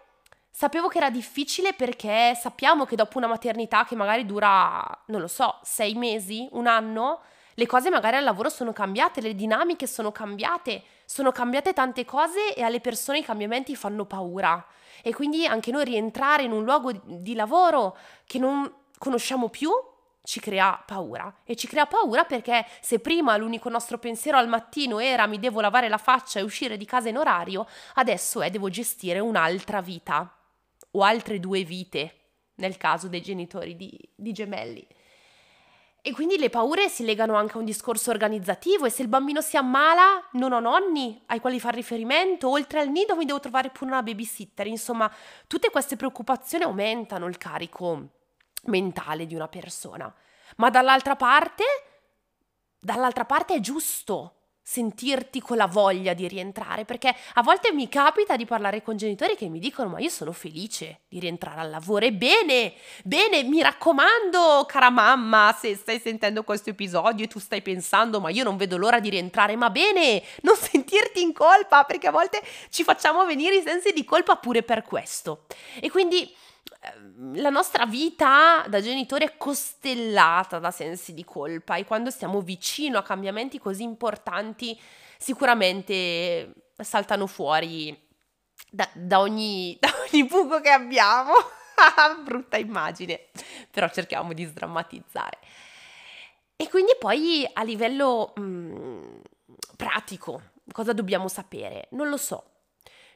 Sapevo 0.49 0.89
che 0.89 0.97
era 0.97 1.09
difficile 1.09 1.73
perché 1.73 2.35
sappiamo 2.35 2.85
che 2.85 2.95
dopo 2.95 3.17
una 3.17 3.27
maternità 3.27 3.85
che 3.85 3.95
magari 3.95 4.25
dura, 4.25 4.83
non 5.07 5.21
lo 5.21 5.27
so, 5.27 5.59
sei 5.63 5.95
mesi, 5.95 6.47
un 6.51 6.67
anno, 6.67 7.21
le 7.55 7.65
cose 7.65 7.89
magari 7.89 8.17
al 8.17 8.23
lavoro 8.23 8.49
sono 8.49 8.71
cambiate, 8.73 9.21
le 9.21 9.33
dinamiche 9.33 9.87
sono 9.87 10.11
cambiate, 10.11 10.83
sono 11.11 11.33
cambiate 11.33 11.73
tante 11.73 12.05
cose 12.05 12.53
e 12.55 12.61
alle 12.63 12.79
persone 12.79 13.19
i 13.19 13.23
cambiamenti 13.23 13.75
fanno 13.75 14.05
paura 14.05 14.65
e 15.03 15.13
quindi 15.13 15.45
anche 15.45 15.69
noi 15.69 15.83
rientrare 15.83 16.43
in 16.43 16.53
un 16.53 16.63
luogo 16.63 16.93
di 17.03 17.33
lavoro 17.33 17.97
che 18.25 18.39
non 18.39 18.73
conosciamo 18.97 19.49
più 19.49 19.71
ci 20.23 20.39
crea 20.39 20.81
paura 20.85 21.39
e 21.43 21.57
ci 21.57 21.67
crea 21.67 21.85
paura 21.85 22.23
perché 22.23 22.65
se 22.79 22.99
prima 22.99 23.35
l'unico 23.35 23.67
nostro 23.67 23.97
pensiero 23.97 24.37
al 24.37 24.47
mattino 24.47 24.99
era 24.99 25.27
mi 25.27 25.37
devo 25.37 25.59
lavare 25.59 25.89
la 25.89 25.97
faccia 25.97 26.39
e 26.39 26.43
uscire 26.43 26.77
di 26.77 26.85
casa 26.85 27.09
in 27.09 27.17
orario, 27.17 27.67
adesso 27.95 28.41
è 28.41 28.49
devo 28.49 28.69
gestire 28.69 29.19
un'altra 29.19 29.81
vita 29.81 30.33
o 30.91 31.03
altre 31.03 31.41
due 31.41 31.65
vite 31.65 32.19
nel 32.55 32.77
caso 32.77 33.09
dei 33.09 33.21
genitori 33.21 33.75
di, 33.75 33.99
di 34.15 34.31
gemelli. 34.31 34.87
E 36.03 36.13
quindi 36.13 36.39
le 36.39 36.49
paure 36.49 36.89
si 36.89 37.05
legano 37.05 37.35
anche 37.35 37.53
a 37.53 37.59
un 37.59 37.65
discorso 37.65 38.09
organizzativo 38.09 38.85
e 38.85 38.89
se 38.89 39.03
il 39.03 39.07
bambino 39.07 39.39
si 39.39 39.55
ammala 39.55 40.29
non 40.31 40.51
ho 40.51 40.59
nonni 40.59 41.21
ai 41.27 41.39
quali 41.39 41.59
far 41.59 41.75
riferimento, 41.75 42.49
oltre 42.49 42.79
al 42.79 42.89
nido 42.89 43.15
mi 43.15 43.25
devo 43.25 43.39
trovare 43.39 43.69
pure 43.69 43.91
una 43.91 44.01
babysitter, 44.01 44.65
insomma 44.65 45.11
tutte 45.45 45.69
queste 45.69 45.97
preoccupazioni 45.97 46.63
aumentano 46.63 47.27
il 47.27 47.37
carico 47.37 48.07
mentale 48.63 49.27
di 49.27 49.35
una 49.35 49.47
persona. 49.47 50.11
Ma 50.57 50.71
dall'altra 50.71 51.15
parte, 51.15 51.63
dall'altra 52.79 53.25
parte 53.25 53.53
è 53.53 53.59
giusto 53.59 54.40
sentirti 54.63 55.41
con 55.41 55.57
la 55.57 55.67
voglia 55.67 56.13
di 56.13 56.27
rientrare, 56.27 56.85
perché 56.85 57.13
a 57.33 57.41
volte 57.41 57.71
mi 57.71 57.89
capita 57.89 58.35
di 58.35 58.45
parlare 58.45 58.81
con 58.81 58.95
genitori 58.95 59.35
che 59.35 59.49
mi 59.49 59.59
dicono 59.59 59.89
ma 59.89 59.99
io 59.99 60.09
sono 60.09 60.31
felice 60.31 61.01
di 61.07 61.19
rientrare 61.19 61.61
al 61.61 61.69
lavoro 61.69 62.05
e 62.05 62.13
bene, 62.13 62.73
bene, 63.03 63.43
mi 63.43 63.61
raccomando 63.61 64.65
cara 64.67 64.89
mamma, 64.89 65.55
se 65.57 65.75
stai 65.75 65.99
sentendo 65.99 66.43
questo 66.43 66.69
episodio 66.69 67.25
e 67.25 67.27
tu 67.27 67.39
stai 67.39 67.61
pensando 67.61 68.19
ma 68.19 68.29
io 68.29 68.43
non 68.43 68.57
vedo 68.57 68.77
l'ora 68.77 68.99
di 68.99 69.09
rientrare, 69.09 69.55
ma 69.55 69.69
bene, 69.69 70.23
non 70.41 70.55
sentirti 70.59 71.21
in 71.21 71.33
colpa, 71.33 71.83
perché 71.83 72.07
a 72.07 72.11
volte 72.11 72.41
ci 72.69 72.83
facciamo 72.83 73.25
venire 73.25 73.57
i 73.57 73.61
sensi 73.61 73.91
di 73.91 74.03
colpa 74.03 74.35
pure 74.37 74.63
per 74.63 74.83
questo. 74.83 75.45
E 75.79 75.89
quindi 75.89 76.33
la 77.33 77.49
nostra 77.49 77.85
vita 77.85 78.65
da 78.67 78.81
genitore 78.81 79.25
è 79.25 79.37
costellata 79.37 80.57
da 80.57 80.71
sensi 80.71 81.13
di 81.13 81.23
colpa 81.23 81.75
e 81.75 81.85
quando 81.85 82.09
stiamo 82.09 82.41
vicino 82.41 82.97
a 82.97 83.03
cambiamenti 83.03 83.59
così 83.59 83.83
importanti 83.83 84.79
sicuramente 85.17 86.71
saltano 86.77 87.27
fuori 87.27 87.95
da, 88.69 88.89
da, 88.93 89.19
ogni, 89.19 89.77
da 89.79 89.89
ogni 90.09 90.25
buco 90.25 90.59
che 90.59 90.69
abbiamo. 90.69 91.33
Brutta 92.23 92.57
immagine, 92.57 93.27
però 93.69 93.89
cerchiamo 93.89 94.33
di 94.33 94.45
sdrammatizzare. 94.45 95.37
E 96.55 96.69
quindi 96.69 96.95
poi 96.99 97.47
a 97.51 97.63
livello 97.63 98.33
mh, 98.35 98.41
mm, 98.41 99.15
pratico, 99.75 100.41
cosa 100.71 100.93
dobbiamo 100.93 101.27
sapere? 101.27 101.87
Non 101.91 102.09
lo 102.09 102.17
so. 102.17 102.50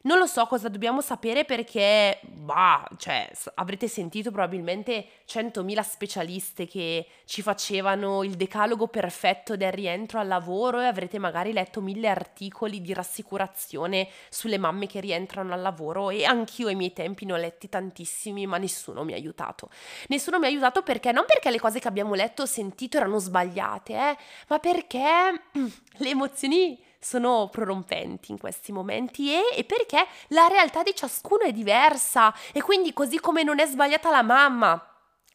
Non 0.05 0.19
lo 0.19 0.27
so 0.27 0.45
cosa 0.45 0.69
dobbiamo 0.69 1.01
sapere 1.01 1.45
perché, 1.45 2.19
bah, 2.21 2.87
cioè, 2.95 3.27
avrete 3.55 3.87
sentito 3.87 4.29
probabilmente 4.29 5.07
100.000 5.27 5.81
specialiste 5.81 6.67
che 6.67 7.07
ci 7.25 7.41
facevano 7.41 8.21
il 8.21 8.35
decalogo 8.35 8.85
perfetto 8.85 9.57
del 9.57 9.71
rientro 9.71 10.19
al 10.19 10.27
lavoro 10.27 10.79
e 10.79 10.85
avrete 10.85 11.17
magari 11.17 11.53
letto 11.53 11.81
mille 11.81 12.07
articoli 12.07 12.81
di 12.81 12.93
rassicurazione 12.93 14.07
sulle 14.29 14.59
mamme 14.59 14.85
che 14.85 14.99
rientrano 14.99 15.55
al 15.55 15.61
lavoro 15.61 16.11
e 16.11 16.23
anch'io 16.23 16.67
ai 16.67 16.75
miei 16.75 16.93
tempi 16.93 17.25
ne 17.25 17.33
ho 17.33 17.37
letti 17.37 17.67
tantissimi, 17.67 18.45
ma 18.45 18.59
nessuno 18.59 19.03
mi 19.03 19.13
ha 19.13 19.15
aiutato. 19.15 19.71
Nessuno 20.09 20.37
mi 20.37 20.45
ha 20.45 20.49
aiutato 20.49 20.83
perché 20.83 21.11
non 21.11 21.25
perché 21.25 21.49
le 21.49 21.59
cose 21.59 21.79
che 21.79 21.87
abbiamo 21.87 22.13
letto 22.13 22.43
o 22.43 22.45
sentito 22.45 22.97
erano 22.97 23.17
sbagliate, 23.17 23.93
eh, 23.93 24.17
ma 24.49 24.59
perché 24.59 25.01
le 25.97 26.09
emozioni 26.09 26.84
sono 27.05 27.49
prorompenti 27.51 28.31
in 28.31 28.39
questi 28.39 28.71
momenti 28.71 29.31
e, 29.31 29.41
e, 29.55 29.63
perché 29.63 30.07
la 30.29 30.47
realtà 30.47 30.81
di 30.81 30.95
ciascuno 30.95 31.41
è 31.41 31.51
diversa 31.51 32.33
e 32.51 32.63
quindi 32.63 32.93
così 32.93 33.19
come 33.19 33.43
non 33.43 33.59
è 33.59 33.67
sbagliata 33.67 34.09
la 34.09 34.23
mamma 34.23 34.91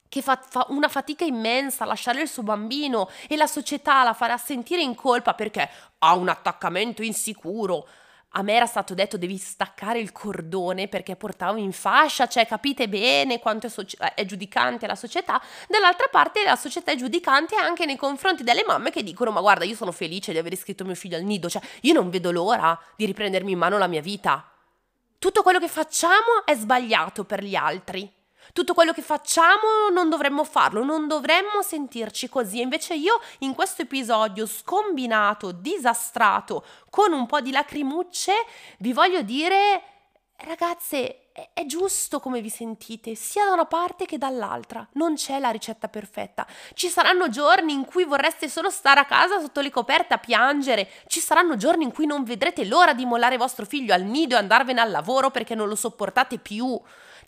che 0.08 0.20
fa, 0.20 0.36
fa, 0.36 0.66
una 0.70 0.88
fatica 0.88 1.24
immensa 1.24 1.84
a 1.84 1.86
lasciare 1.86 2.22
il 2.22 2.28
suo 2.28 2.42
bambino 2.42 3.08
e 3.28 3.36
la 3.36 3.46
società 3.46 4.02
la 4.02 4.14
farà 4.14 4.36
sentire 4.36 4.82
in 4.82 4.96
colpa 4.96 5.34
perché 5.34 5.70
ha 5.98 6.14
un 6.16 6.28
attaccamento 6.28 7.02
insicuro 7.02 7.86
a 8.34 8.42
me 8.42 8.54
era 8.54 8.66
stato 8.66 8.94
detto 8.94 9.16
devi 9.16 9.37
staccare 9.37 9.99
il 9.99 10.12
cordone 10.12 10.87
perché 10.88 11.16
portavo 11.16 11.58
in 11.58 11.72
fascia, 11.72 12.28
cioè 12.28 12.46
capite 12.46 12.88
bene 12.88 13.40
quanto 13.40 13.66
è, 13.66 13.70
soci- 13.70 13.96
è, 14.14 14.25
giudicante 14.25 14.87
la 14.87 14.94
società, 14.94 15.40
dall'altra 15.68 16.06
parte 16.10 16.44
la 16.44 16.56
società 16.56 16.92
è 16.92 16.96
giudicante 16.96 17.56
anche 17.56 17.87
nei 17.87 17.96
confronti 17.96 18.44
delle 18.44 18.64
mamme 18.64 18.90
che 18.90 19.02
dicono 19.02 19.30
ma 19.30 19.40
guarda 19.40 19.64
io 19.64 19.75
sono 19.75 19.92
felice 19.92 20.32
di 20.32 20.38
aver 20.38 20.52
iscritto 20.52 20.84
mio 20.84 20.94
figlio 20.94 21.16
al 21.16 21.25
nido, 21.25 21.49
cioè 21.49 21.62
io 21.82 21.92
non 21.92 22.10
vedo 22.10 22.30
l'ora 22.30 22.78
di 22.96 23.04
riprendermi 23.04 23.52
in 23.52 23.58
mano 23.58 23.78
la 23.78 23.88
mia 23.88 24.00
vita. 24.00 24.44
Tutto 25.18 25.42
quello 25.42 25.58
che 25.58 25.68
facciamo 25.68 26.44
è 26.44 26.54
sbagliato 26.54 27.25
per 27.25 27.42
gli 27.42 27.54
altri. 27.54 28.19
Tutto 28.52 28.75
quello 28.75 28.92
che 28.92 29.02
facciamo 29.02 29.88
non 29.92 30.09
dovremmo 30.09 30.44
farlo, 30.44 30.82
non 30.82 31.06
dovremmo 31.06 31.62
sentirci 31.62 32.28
così. 32.28 32.61
Invece 32.61 32.94
io 32.94 33.20
in 33.38 33.54
questo 33.54 33.82
episodio 33.82 34.47
scombinato, 34.47 35.52
disastrato, 35.52 36.64
con 36.90 37.12
un 37.12 37.26
po' 37.26 37.40
di 37.40 37.50
lacrimucce, 37.52 38.32
vi 38.78 38.92
voglio 38.92 39.23
dire, 39.23 39.82
ragazze, 40.38 41.30
è 41.54 41.64
giusto 41.64 42.20
come 42.20 42.40
vi 42.40 42.50
sentite, 42.50 43.14
sia 43.14 43.44
da 43.44 43.52
una 43.52 43.64
parte 43.64 44.04
che 44.04 44.18
dall'altra. 44.18 44.87
Non 44.94 45.14
c'è 45.14 45.38
la 45.38 45.50
ricetta 45.50 45.88
perfetta. 45.88 46.47
Ci 46.75 46.88
saranno 46.88 47.28
giorni 47.28 47.73
in 47.73 47.85
cui 47.85 48.04
vorreste 48.04 48.49
solo 48.49 48.70
stare 48.70 49.00
a 49.00 49.04
casa 49.04 49.40
sotto 49.40 49.61
le 49.61 49.70
coperte 49.70 50.14
a 50.14 50.18
piangere. 50.18 50.88
Ci 51.06 51.20
saranno 51.20 51.56
giorni 51.56 51.85
in 51.85 51.92
cui 51.92 52.06
non 52.06 52.25
vedrete 52.25 52.64
l'ora 52.64 52.92
di 52.92 53.04
mollare 53.04 53.37
vostro 53.37 53.64
figlio 53.64 53.94
al 53.94 54.02
nido 54.02 54.35
e 54.35 54.38
andarvene 54.38 54.80
al 54.80 54.90
lavoro 54.90 55.30
perché 55.30 55.54
non 55.54 55.68
lo 55.68 55.76
sopportate 55.76 56.38
più. 56.38 56.80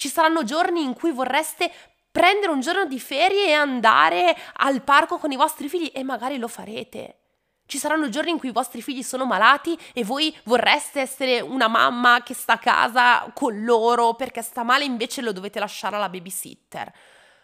Ci 0.03 0.09
saranno 0.09 0.43
giorni 0.43 0.83
in 0.83 0.95
cui 0.95 1.13
vorreste 1.13 1.73
prendere 2.11 2.51
un 2.51 2.59
giorno 2.59 2.87
di 2.87 2.99
ferie 2.99 3.47
e 3.47 3.53
andare 3.53 4.37
al 4.55 4.83
parco 4.83 5.17
con 5.17 5.31
i 5.31 5.37
vostri 5.37 5.69
figli 5.69 5.93
e 5.95 6.03
magari 6.03 6.39
lo 6.39 6.49
farete. 6.49 7.19
Ci 7.67 7.79
saranno 7.79 8.09
giorni 8.09 8.33
in 8.33 8.39
cui 8.39 8.49
i 8.49 8.53
vostri 8.53 8.83
figli 8.83 9.05
sono 9.05 9.27
malati 9.27 9.79
e 9.93 10.03
voi 10.03 10.37
vorreste 10.43 11.01
essere 11.01 11.41
una 11.41 11.69
mamma 11.69 12.25
che 12.25 12.35
sta 12.35 12.55
a 12.55 12.59
casa 12.59 13.31
con 13.33 13.63
loro 13.63 14.15
perché 14.15 14.43
sta 14.43 14.65
male, 14.65 14.83
invece 14.83 15.23
lo 15.23 15.31
dovete 15.31 15.61
lasciare 15.61 15.95
alla 15.95 16.09
babysitter. 16.09 16.93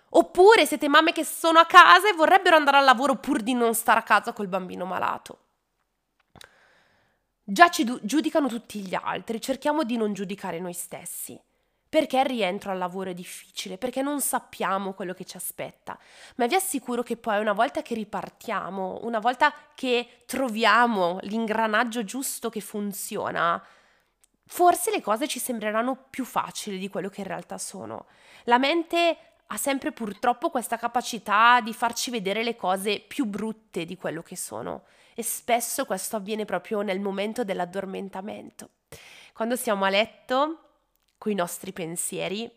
Oppure 0.08 0.66
siete 0.66 0.88
mamme 0.88 1.12
che 1.12 1.24
sono 1.24 1.60
a 1.60 1.64
casa 1.64 2.08
e 2.08 2.14
vorrebbero 2.14 2.56
andare 2.56 2.78
al 2.78 2.84
lavoro 2.84 3.14
pur 3.18 3.40
di 3.40 3.54
non 3.54 3.72
stare 3.72 4.00
a 4.00 4.02
casa 4.02 4.32
col 4.32 4.48
bambino 4.48 4.84
malato. 4.84 5.38
Già 7.44 7.68
ci 7.68 8.00
giudicano 8.02 8.48
tutti 8.48 8.80
gli 8.80 8.96
altri, 9.00 9.40
cerchiamo 9.40 9.84
di 9.84 9.96
non 9.96 10.12
giudicare 10.12 10.58
noi 10.58 10.72
stessi. 10.72 11.40
Perché 11.88 12.18
il 12.18 12.26
rientro 12.26 12.70
al 12.70 12.78
lavoro 12.78 13.10
è 13.10 13.14
difficile? 13.14 13.78
Perché 13.78 14.02
non 14.02 14.20
sappiamo 14.20 14.92
quello 14.92 15.14
che 15.14 15.24
ci 15.24 15.36
aspetta. 15.36 15.98
Ma 16.36 16.46
vi 16.46 16.54
assicuro 16.54 17.02
che 17.02 17.16
poi 17.16 17.40
una 17.40 17.54
volta 17.54 17.80
che 17.80 17.94
ripartiamo, 17.94 19.00
una 19.02 19.20
volta 19.20 19.54
che 19.74 20.22
troviamo 20.26 21.18
l'ingranaggio 21.22 22.04
giusto 22.04 22.50
che 22.50 22.60
funziona, 22.60 23.62
forse 24.46 24.90
le 24.90 25.00
cose 25.00 25.26
ci 25.26 25.38
sembreranno 25.38 26.06
più 26.10 26.24
facili 26.24 26.78
di 26.78 26.88
quello 26.88 27.08
che 27.08 27.20
in 27.20 27.26
realtà 27.26 27.56
sono. 27.56 28.06
La 28.44 28.58
mente 28.58 29.16
ha 29.46 29.56
sempre 29.56 29.92
purtroppo 29.92 30.50
questa 30.50 30.76
capacità 30.76 31.60
di 31.62 31.72
farci 31.72 32.10
vedere 32.10 32.42
le 32.42 32.54
cose 32.54 33.00
più 33.00 33.24
brutte 33.24 33.86
di 33.86 33.96
quello 33.96 34.22
che 34.22 34.36
sono 34.36 34.84
e 35.14 35.22
spesso 35.22 35.86
questo 35.86 36.16
avviene 36.16 36.44
proprio 36.44 36.82
nel 36.82 37.00
momento 37.00 37.44
dell'addormentamento. 37.44 38.68
Quando 39.32 39.56
siamo 39.56 39.86
a 39.86 39.88
letto 39.88 40.67
coi 41.18 41.34
nostri 41.34 41.72
pensieri, 41.72 42.50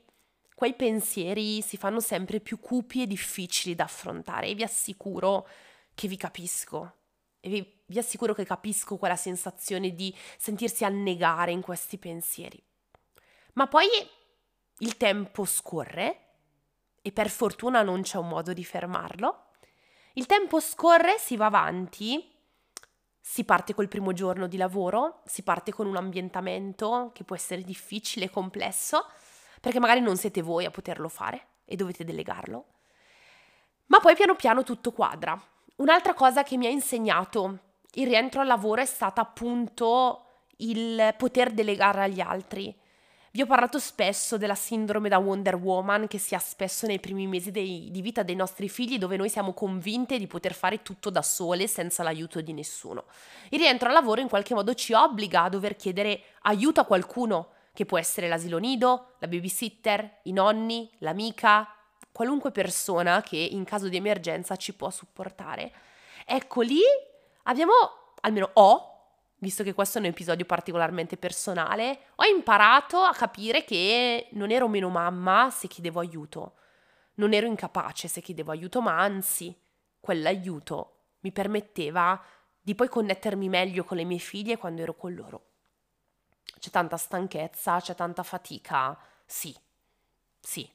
quei 0.55 0.75
pensieri 0.75 1.61
si 1.63 1.75
fanno 1.75 1.99
sempre 1.99 2.39
più 2.39 2.59
cupi 2.59 3.01
e 3.01 3.07
difficili 3.07 3.73
da 3.73 3.85
affrontare 3.85 4.47
e 4.47 4.53
vi 4.53 4.61
assicuro 4.61 5.47
che 5.95 6.07
vi 6.07 6.17
capisco. 6.17 6.97
E 7.39 7.49
vi, 7.49 7.81
vi 7.87 7.97
assicuro 7.97 8.35
che 8.35 8.45
capisco 8.45 8.97
quella 8.97 9.15
sensazione 9.15 9.95
di 9.95 10.15
sentirsi 10.37 10.85
annegare 10.85 11.51
in 11.51 11.61
questi 11.61 11.97
pensieri. 11.97 12.61
Ma 13.53 13.67
poi 13.67 13.87
il 14.77 14.97
tempo 14.97 15.45
scorre 15.45 16.27
e 17.01 17.11
per 17.11 17.29
fortuna 17.29 17.81
non 17.81 18.03
c'è 18.03 18.17
un 18.17 18.27
modo 18.27 18.53
di 18.53 18.63
fermarlo. 18.63 19.45
Il 20.13 20.27
tempo 20.27 20.59
scorre, 20.59 21.17
si 21.17 21.35
va 21.35 21.47
avanti 21.47 22.30
si 23.21 23.45
parte 23.45 23.75
col 23.75 23.87
primo 23.87 24.11
giorno 24.13 24.47
di 24.47 24.57
lavoro, 24.57 25.21
si 25.25 25.43
parte 25.43 25.71
con 25.71 25.85
un 25.85 25.95
ambientamento 25.95 27.11
che 27.13 27.23
può 27.23 27.35
essere 27.35 27.61
difficile 27.61 28.29
complesso, 28.29 29.05
perché 29.61 29.79
magari 29.79 30.01
non 30.01 30.17
siete 30.17 30.41
voi 30.41 30.65
a 30.65 30.71
poterlo 30.71 31.07
fare 31.07 31.47
e 31.65 31.75
dovete 31.75 32.03
delegarlo. 32.03 32.65
Ma 33.85 33.99
poi 33.99 34.15
piano 34.15 34.35
piano 34.35 34.63
tutto 34.63 34.91
quadra. 34.91 35.39
Un'altra 35.77 36.13
cosa 36.13 36.43
che 36.43 36.57
mi 36.57 36.65
ha 36.65 36.69
insegnato 36.69 37.59
il 37.93 38.07
rientro 38.07 38.41
al 38.41 38.47
lavoro 38.47 38.81
è 38.81 38.85
stata 38.85 39.21
appunto 39.21 40.25
il 40.57 41.13
poter 41.17 41.51
delegare 41.51 42.03
agli 42.03 42.21
altri, 42.21 42.75
vi 43.33 43.41
ho 43.41 43.45
parlato 43.45 43.79
spesso 43.79 44.37
della 44.37 44.55
sindrome 44.55 45.07
da 45.07 45.17
Wonder 45.17 45.55
Woman 45.55 46.07
che 46.07 46.17
si 46.17 46.35
ha 46.35 46.39
spesso 46.39 46.85
nei 46.85 46.99
primi 46.99 47.27
mesi 47.27 47.49
dei, 47.49 47.87
di 47.89 48.01
vita 48.01 48.23
dei 48.23 48.35
nostri 48.35 48.67
figli 48.67 48.97
dove 48.97 49.15
noi 49.15 49.29
siamo 49.29 49.53
convinte 49.53 50.17
di 50.17 50.27
poter 50.27 50.53
fare 50.53 50.81
tutto 50.81 51.09
da 51.09 51.21
sole 51.21 51.67
senza 51.67 52.03
l'aiuto 52.03 52.41
di 52.41 52.51
nessuno. 52.51 53.05
Il 53.49 53.59
rientro 53.59 53.87
al 53.87 53.93
lavoro 53.93 54.19
in 54.19 54.27
qualche 54.27 54.53
modo 54.53 54.73
ci 54.73 54.91
obbliga 54.91 55.43
a 55.43 55.49
dover 55.49 55.77
chiedere 55.77 56.21
aiuto 56.41 56.81
a 56.81 56.85
qualcuno, 56.85 57.51
che 57.73 57.85
può 57.85 57.97
essere 57.97 58.27
l'asilo 58.27 58.57
nido, 58.57 59.13
la 59.19 59.27
babysitter, 59.27 60.19
i 60.23 60.33
nonni, 60.33 60.91
l'amica, 60.97 61.73
qualunque 62.11 62.51
persona 62.51 63.21
che 63.21 63.37
in 63.37 63.63
caso 63.63 63.87
di 63.87 63.95
emergenza 63.95 64.57
ci 64.57 64.73
può 64.73 64.89
supportare. 64.89 65.71
Ecco 66.25 66.59
lì 66.59 66.81
abbiamo, 67.43 67.71
almeno 68.19 68.49
ho, 68.55 68.90
visto 69.41 69.63
che 69.63 69.73
questo 69.73 69.97
è 69.97 70.01
un 70.01 70.07
episodio 70.07 70.45
particolarmente 70.45 71.17
personale, 71.17 72.09
ho 72.15 72.25
imparato 72.25 72.99
a 73.01 73.13
capire 73.13 73.63
che 73.63 74.27
non 74.31 74.51
ero 74.51 74.67
meno 74.67 74.89
mamma 74.89 75.49
se 75.49 75.67
chiedevo 75.67 75.99
aiuto, 75.99 76.55
non 77.15 77.33
ero 77.33 77.47
incapace 77.47 78.07
se 78.07 78.21
chiedevo 78.21 78.51
aiuto, 78.51 78.81
ma 78.81 78.99
anzi, 78.99 79.55
quell'aiuto 79.99 80.97
mi 81.21 81.31
permetteva 81.31 82.21
di 82.61 82.75
poi 82.75 82.87
connettermi 82.87 83.49
meglio 83.49 83.83
con 83.83 83.97
le 83.97 84.03
mie 84.03 84.19
figlie 84.19 84.57
quando 84.57 84.83
ero 84.83 84.95
con 84.95 85.13
loro. 85.15 85.45
C'è 86.59 86.69
tanta 86.69 86.97
stanchezza, 86.97 87.79
c'è 87.79 87.95
tanta 87.95 88.21
fatica, 88.21 88.95
sì, 89.25 89.55
sì, 90.39 90.69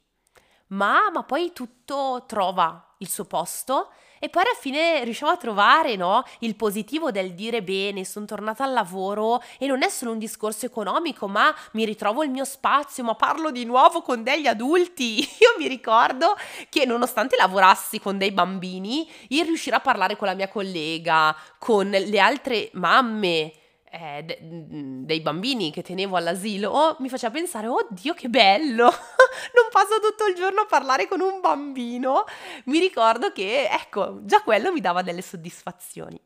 ma, 0.68 1.09
ma 1.12 1.22
poi 1.22 1.52
tutto 1.52 2.24
trova 2.26 2.94
il 2.98 3.09
suo 3.09 3.26
posto 3.26 3.92
e 4.18 4.29
poi 4.29 4.42
alla 4.42 4.59
fine 4.59 5.05
riusciamo 5.05 5.33
a 5.33 5.37
trovare 5.37 5.96
no, 5.96 6.24
il 6.40 6.57
positivo 6.57 7.11
del 7.11 7.35
dire 7.35 7.62
bene, 7.62 8.05
sono 8.05 8.26
tornata 8.26 8.64
al 8.64 8.72
lavoro 8.72 9.42
e 9.59 9.66
non 9.66 9.83
è 9.83 9.88
solo 9.88 10.12
un 10.12 10.18
discorso 10.18 10.66
economico, 10.66 11.29
ma 11.29 11.55
mi 11.72 11.85
ritrovo 11.85 12.22
il 12.22 12.31
mio 12.31 12.44
spazio, 12.44 13.05
ma 13.05 13.14
parlo 13.14 13.50
di 13.50 13.64
nuovo 13.64 14.02
con 14.02 14.22
degli 14.22 14.46
adulti. 14.46 15.18
Io 15.40 15.55
mi 15.59 15.68
ricordo 15.68 16.37
che 16.68 16.87
nonostante 16.87 17.37
lavorassi 17.37 18.00
con 18.00 18.18
dei 18.18 18.33
bambini, 18.33 19.09
il 19.29 19.44
riuscire 19.44 19.76
a 19.76 19.81
parlare 19.81 20.16
con 20.16 20.29
la 20.29 20.35
mia 20.35 20.48
collega, 20.48 21.37
con 21.59 21.88
le 21.90 22.18
altre 22.18 22.70
mamme, 22.72 23.52
eh, 23.98 24.22
de- 24.24 24.38
dei 24.40 25.20
bambini 25.20 25.70
che 25.70 25.82
tenevo 25.82 26.16
all'asilo 26.16 26.96
mi 27.00 27.09
faceva 27.09 27.32
pensare, 27.32 27.66
oddio 27.66 28.14
che 28.14 28.28
bello, 28.28 28.85
non 29.54 29.68
passo 29.70 30.00
tutto 30.00 30.26
il 30.26 30.35
giorno 30.35 30.61
a 30.61 30.66
parlare 30.66 31.09
con 31.09 31.20
un 31.20 31.40
bambino. 31.40 32.24
Mi 32.64 32.78
ricordo 32.78 33.32
che, 33.32 33.68
ecco, 33.68 34.20
già 34.24 34.42
quello 34.42 34.72
mi 34.72 34.80
dava 34.80 35.02
delle 35.02 35.22
soddisfazioni. 35.22 36.20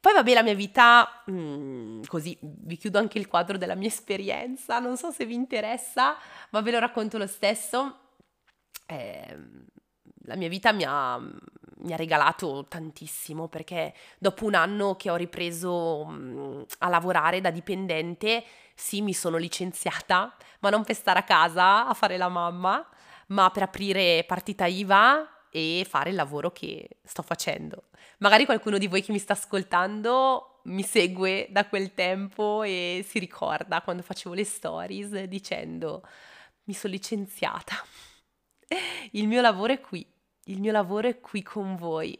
Poi 0.00 0.14
vabbè 0.14 0.32
la 0.32 0.42
mia 0.42 0.54
vita, 0.54 1.22
mm, 1.30 2.04
così 2.06 2.36
vi 2.40 2.76
chiudo 2.78 2.98
anche 2.98 3.18
il 3.18 3.28
quadro 3.28 3.58
della 3.58 3.74
mia 3.74 3.88
esperienza, 3.88 4.78
non 4.78 4.96
so 4.96 5.10
se 5.10 5.26
vi 5.26 5.34
interessa, 5.34 6.16
ma 6.50 6.60
ve 6.62 6.70
lo 6.70 6.78
racconto 6.78 7.18
lo 7.18 7.26
stesso. 7.26 7.98
Eh, 8.86 9.38
la 10.24 10.36
mia 10.36 10.48
vita 10.48 10.72
mi 10.72 10.84
ha, 10.86 11.20
mi 11.82 11.92
ha 11.92 11.96
regalato 11.96 12.66
tantissimo 12.68 13.48
perché 13.48 13.94
dopo 14.18 14.44
un 14.44 14.54
anno 14.54 14.96
che 14.96 15.10
ho 15.10 15.16
ripreso 15.16 16.04
mh, 16.04 16.66
a 16.78 16.88
lavorare 16.88 17.40
da 17.40 17.50
dipendente, 17.50 18.44
sì, 18.74 19.02
mi 19.02 19.12
sono 19.12 19.36
licenziata, 19.36 20.34
ma 20.60 20.70
non 20.70 20.84
per 20.84 20.94
stare 20.94 21.18
a 21.18 21.24
casa 21.24 21.86
a 21.86 21.94
fare 21.94 22.16
la 22.16 22.28
mamma, 22.28 22.86
ma 23.28 23.50
per 23.50 23.64
aprire 23.64 24.24
partita 24.26 24.66
IVA 24.66 25.46
e 25.50 25.86
fare 25.88 26.10
il 26.10 26.16
lavoro 26.16 26.50
che 26.52 26.88
sto 27.04 27.22
facendo. 27.22 27.84
Magari 28.18 28.44
qualcuno 28.44 28.78
di 28.78 28.86
voi 28.86 29.02
che 29.02 29.12
mi 29.12 29.18
sta 29.18 29.32
ascoltando 29.32 30.50
mi 30.64 30.82
segue 30.82 31.48
da 31.50 31.66
quel 31.66 31.94
tempo 31.94 32.62
e 32.62 33.04
si 33.06 33.18
ricorda 33.18 33.80
quando 33.82 34.02
facevo 34.02 34.34
le 34.34 34.44
stories 34.44 35.22
dicendo 35.24 36.02
mi 36.64 36.74
sono 36.74 36.92
licenziata. 36.92 37.74
Il 39.12 39.26
mio 39.26 39.40
lavoro 39.40 39.72
è 39.72 39.80
qui 39.80 40.06
il 40.50 40.60
mio 40.60 40.72
lavoro 40.72 41.08
è 41.08 41.20
qui 41.20 41.42
con 41.42 41.76
voi. 41.76 42.18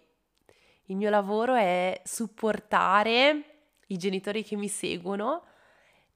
Il 0.87 0.97
mio 0.97 1.11
lavoro 1.11 1.55
è 1.55 2.01
supportare 2.05 3.45
i 3.89 3.97
genitori 3.97 4.43
che 4.45 4.57
mi 4.57 4.69
seguono 4.69 5.45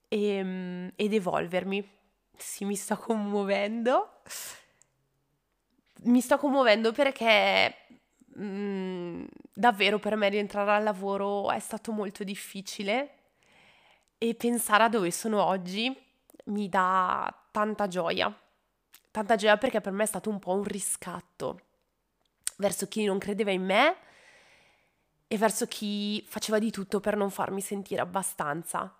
e, 0.08 0.26
ehm, 0.26 0.92
ed 0.96 1.12
evolvermi. 1.12 1.88
Sì, 2.36 2.64
mi 2.64 2.76
sto 2.76 2.96
commuovendo. 2.96 4.22
Mi 6.04 6.20
sto 6.20 6.38
commuovendo 6.38 6.92
perché 6.92 7.74
mh, 8.34 8.44
mm, 8.44 9.24
davvero 9.52 9.98
per 9.98 10.16
me 10.16 10.28
rientrare 10.28 10.72
al 10.72 10.82
lavoro 10.82 11.50
è 11.50 11.58
stato 11.58 11.92
molto 11.92 12.24
difficile 12.24 13.14
e 14.18 14.34
pensare 14.34 14.84
a 14.84 14.88
dove 14.88 15.10
sono 15.10 15.42
oggi 15.42 15.96
mi 16.46 16.68
dà 16.68 17.32
tanta 17.50 17.88
gioia. 17.88 18.32
Tanta 19.10 19.36
gioia 19.36 19.56
perché 19.56 19.80
per 19.80 19.92
me 19.92 20.04
è 20.04 20.06
stato 20.06 20.30
un 20.30 20.38
po' 20.38 20.54
un 20.54 20.64
riscatto 20.64 21.60
verso 22.56 22.86
chi 22.86 23.04
non 23.04 23.18
credeva 23.18 23.50
in 23.50 23.64
me 23.64 23.96
e 25.26 25.38
verso 25.38 25.66
chi 25.66 26.24
faceva 26.28 26.58
di 26.58 26.70
tutto 26.70 27.00
per 27.00 27.16
non 27.16 27.30
farmi 27.30 27.60
sentire 27.60 28.00
abbastanza. 28.00 28.94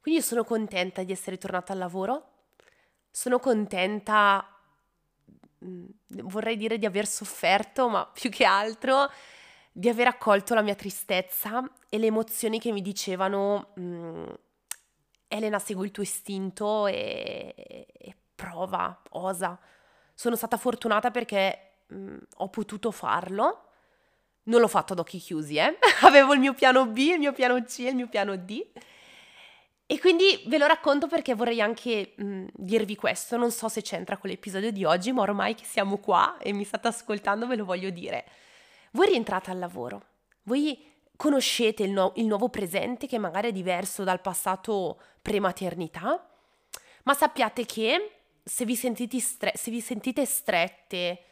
Quindi 0.00 0.22
sono 0.22 0.44
contenta 0.44 1.02
di 1.02 1.12
essere 1.12 1.38
tornata 1.38 1.72
al 1.72 1.78
lavoro, 1.78 2.32
sono 3.10 3.38
contenta, 3.38 4.46
mm, 5.64 5.86
vorrei 6.24 6.56
dire 6.56 6.78
di 6.78 6.86
aver 6.86 7.06
sofferto, 7.06 7.88
ma 7.88 8.06
più 8.06 8.30
che 8.30 8.44
altro 8.44 9.10
di 9.72 9.88
aver 9.88 10.06
accolto 10.06 10.54
la 10.54 10.62
mia 10.62 10.74
tristezza 10.74 11.68
e 11.88 11.98
le 11.98 12.06
emozioni 12.06 12.60
che 12.60 12.70
mi 12.70 12.82
dicevano 12.82 13.72
mm, 13.80 14.26
Elena 15.26 15.58
segui 15.58 15.86
il 15.86 15.90
tuo 15.90 16.02
istinto 16.02 16.86
e, 16.86 17.54
e 17.90 18.16
prova, 18.34 19.02
osa. 19.10 19.58
Sono 20.14 20.36
stata 20.36 20.56
fortunata 20.56 21.10
perché 21.10 21.73
mh, 21.86 21.96
mm, 21.96 22.18
ho 22.36 22.48
potuto 22.48 22.90
farlo. 22.90 23.68
Non 24.44 24.60
l'ho 24.60 24.68
fatto 24.68 24.92
ad 24.92 24.98
occhi 24.98 25.18
chiusi, 25.18 25.56
eh. 25.56 25.78
Avevo 26.02 26.34
il 26.34 26.40
mio 26.40 26.54
piano 26.54 26.86
B, 26.86 26.98
il 26.98 27.18
mio 27.18 27.32
piano 27.32 27.62
C 27.62 27.80
e 27.80 27.88
il 27.88 27.94
mio 27.94 28.08
piano 28.08 28.36
D. 28.36 28.64
E 29.86 30.00
quindi 30.00 30.42
ve 30.46 30.58
lo 30.58 30.66
racconto 30.66 31.06
perché 31.08 31.34
vorrei 31.34 31.60
anche 31.60 32.14
mh, 32.16 32.46
dirvi 32.54 32.96
questo. 32.96 33.36
Non 33.36 33.50
so 33.50 33.68
se 33.68 33.82
c'entra 33.82 34.16
con 34.16 34.30
l'episodio 34.30 34.70
di 34.70 34.84
oggi, 34.84 35.12
ma 35.12 35.22
ormai 35.22 35.54
che 35.54 35.64
siamo 35.64 35.98
qua 35.98 36.38
e 36.38 36.52
mi 36.52 36.64
state 36.64 36.88
ascoltando 36.88 37.46
ve 37.46 37.56
lo 37.56 37.64
voglio 37.64 37.90
dire. 37.90 38.24
Voi 38.92 39.08
rientrate 39.08 39.50
al 39.50 39.58
lavoro, 39.58 40.06
voi 40.44 40.92
conoscete 41.16 41.82
il, 41.82 41.90
no- 41.90 42.12
il 42.16 42.26
nuovo 42.26 42.48
presente 42.48 43.06
che 43.06 43.18
magari 43.18 43.48
è 43.48 43.52
diverso 43.52 44.04
dal 44.04 44.20
passato 44.20 45.00
pre-maternità, 45.20 46.28
ma 47.04 47.14
sappiate 47.14 47.66
che 47.66 48.10
se 48.42 48.64
vi, 48.64 48.74
stre- 48.74 49.52
se 49.54 49.70
vi 49.70 49.80
sentite 49.80 50.24
strette 50.24 51.22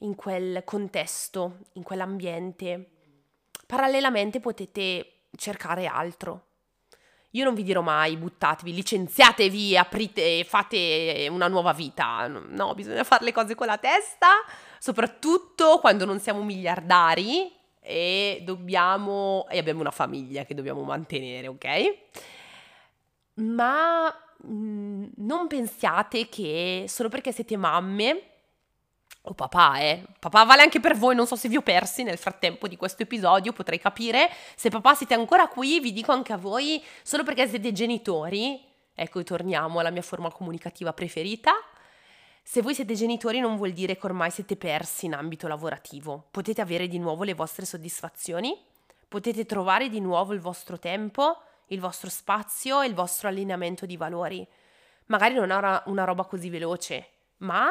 in 0.00 0.14
quel 0.14 0.62
contesto, 0.64 1.58
in 1.74 1.82
quell'ambiente, 1.82 2.90
parallelamente 3.66 4.40
potete 4.40 5.24
cercare 5.36 5.86
altro. 5.86 6.46
Io 7.34 7.44
non 7.44 7.54
vi 7.54 7.62
dirò 7.62 7.80
mai 7.80 8.16
buttatevi, 8.16 8.74
licenziatevi, 8.74 9.76
aprite, 9.76 10.42
fate 10.44 11.28
una 11.30 11.46
nuova 11.46 11.72
vita. 11.72 12.26
No, 12.26 12.74
bisogna 12.74 13.04
fare 13.04 13.24
le 13.24 13.32
cose 13.32 13.54
con 13.54 13.68
la 13.68 13.78
testa, 13.78 14.28
soprattutto 14.78 15.78
quando 15.78 16.04
non 16.04 16.18
siamo 16.18 16.42
miliardari 16.42 17.52
e 17.78 18.42
dobbiamo 18.44 19.46
e 19.48 19.58
abbiamo 19.58 19.80
una 19.80 19.92
famiglia 19.92 20.44
che 20.44 20.54
dobbiamo 20.54 20.82
mantenere, 20.82 21.46
ok? 21.46 21.66
Ma 23.34 24.06
mh, 24.42 24.52
mm, 24.52 25.04
non 25.18 25.46
pensiate 25.46 26.28
che 26.28 26.86
solo 26.88 27.08
perché 27.08 27.30
siete 27.30 27.56
mamme 27.56 28.29
o 29.22 29.34
papà, 29.34 29.80
eh. 29.80 30.04
Papà 30.18 30.44
vale 30.44 30.62
anche 30.62 30.80
per 30.80 30.96
voi, 30.96 31.14
non 31.14 31.26
so 31.26 31.36
se 31.36 31.48
vi 31.48 31.56
ho 31.56 31.62
persi 31.62 32.02
nel 32.02 32.18
frattempo 32.18 32.66
di 32.66 32.76
questo 32.76 33.02
episodio, 33.02 33.52
potrei 33.52 33.78
capire. 33.78 34.30
Se 34.56 34.70
papà 34.70 34.94
siete 34.94 35.14
ancora 35.14 35.48
qui, 35.48 35.80
vi 35.80 35.92
dico 35.92 36.12
anche 36.12 36.32
a 36.32 36.36
voi, 36.36 36.82
solo 37.02 37.22
perché 37.22 37.46
siete 37.48 37.72
genitori, 37.72 38.62
ecco, 38.94 39.22
torniamo 39.22 39.78
alla 39.78 39.90
mia 39.90 40.02
forma 40.02 40.30
comunicativa 40.30 40.92
preferita. 40.92 41.52
Se 42.42 42.62
voi 42.62 42.74
siete 42.74 42.94
genitori 42.94 43.38
non 43.38 43.56
vuol 43.56 43.72
dire 43.72 43.96
che 43.96 44.06
ormai 44.06 44.30
siete 44.30 44.56
persi 44.56 45.06
in 45.06 45.14
ambito 45.14 45.46
lavorativo. 45.46 46.26
Potete 46.30 46.60
avere 46.60 46.88
di 46.88 46.98
nuovo 46.98 47.22
le 47.22 47.34
vostre 47.34 47.66
soddisfazioni, 47.66 48.58
potete 49.06 49.44
trovare 49.44 49.88
di 49.88 50.00
nuovo 50.00 50.32
il 50.32 50.40
vostro 50.40 50.78
tempo, 50.78 51.42
il 51.66 51.78
vostro 51.78 52.08
spazio 52.08 52.80
e 52.80 52.86
il 52.86 52.94
vostro 52.94 53.28
allineamento 53.28 53.86
di 53.86 53.96
valori. 53.96 54.44
Magari 55.06 55.34
non 55.34 55.50
è 55.50 55.82
una 55.86 56.04
roba 56.04 56.24
così 56.24 56.48
veloce, 56.48 57.08
ma 57.38 57.68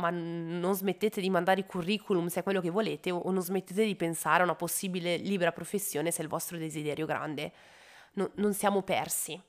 ma 0.00 0.10
non 0.10 0.74
smettete 0.74 1.20
di 1.20 1.30
mandare 1.30 1.60
i 1.60 1.66
curriculum 1.66 2.26
se 2.26 2.40
è 2.40 2.42
quello 2.42 2.60
che 2.60 2.70
volete 2.70 3.10
o 3.10 3.30
non 3.30 3.42
smettete 3.42 3.84
di 3.84 3.94
pensare 3.94 4.40
a 4.40 4.44
una 4.44 4.56
possibile 4.56 5.16
libera 5.16 5.52
professione 5.52 6.10
se 6.10 6.20
è 6.20 6.22
il 6.22 6.28
vostro 6.28 6.56
desiderio 6.56 7.06
grande. 7.06 7.52
No, 8.14 8.30
non 8.36 8.54
siamo 8.54 8.82
persi. 8.82 9.40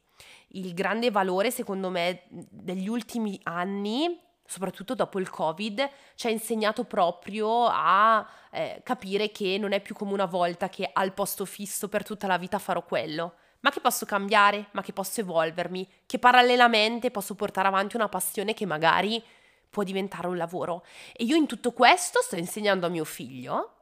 Il 0.50 0.74
grande 0.74 1.10
valore, 1.10 1.50
secondo 1.50 1.90
me, 1.90 2.24
degli 2.30 2.88
ultimi 2.88 3.40
anni, 3.44 4.20
soprattutto 4.46 4.94
dopo 4.94 5.18
il 5.20 5.30
Covid, 5.30 5.90
ci 6.16 6.28
ha 6.28 6.30
insegnato 6.30 6.84
proprio 6.84 7.68
a 7.68 8.28
eh, 8.52 8.82
capire 8.84 9.32
che 9.32 9.58
non 9.58 9.72
è 9.72 9.82
più 9.82 9.96
come 9.96 10.12
una 10.12 10.26
volta 10.26 10.70
che 10.70 10.90
al 10.92 11.14
posto 11.14 11.46
fisso 11.46 11.88
per 11.88 12.04
tutta 12.04 12.28
la 12.28 12.38
vita 12.38 12.60
farò 12.60 12.84
quello, 12.84 13.36
ma 13.62 13.72
che 13.72 13.80
posso 13.80 14.06
cambiare, 14.06 14.68
ma 14.72 14.82
che 14.82 14.92
posso 14.92 15.22
evolvermi, 15.22 15.88
che 16.06 16.20
parallelamente 16.20 17.12
posso 17.12 17.34
portare 17.34 17.70
avanti 17.70 17.96
una 17.96 18.10
passione 18.10 18.54
che 18.54 18.66
magari 18.66 19.24
può 19.72 19.82
diventare 19.82 20.28
un 20.28 20.38
lavoro. 20.38 20.86
E 21.14 21.24
io 21.24 21.36
in 21.36 21.48
tutto 21.48 21.72
questo 21.72 22.22
sto 22.22 22.36
insegnando 22.36 22.86
a 22.86 22.90
mio 22.90 23.06
figlio 23.06 23.78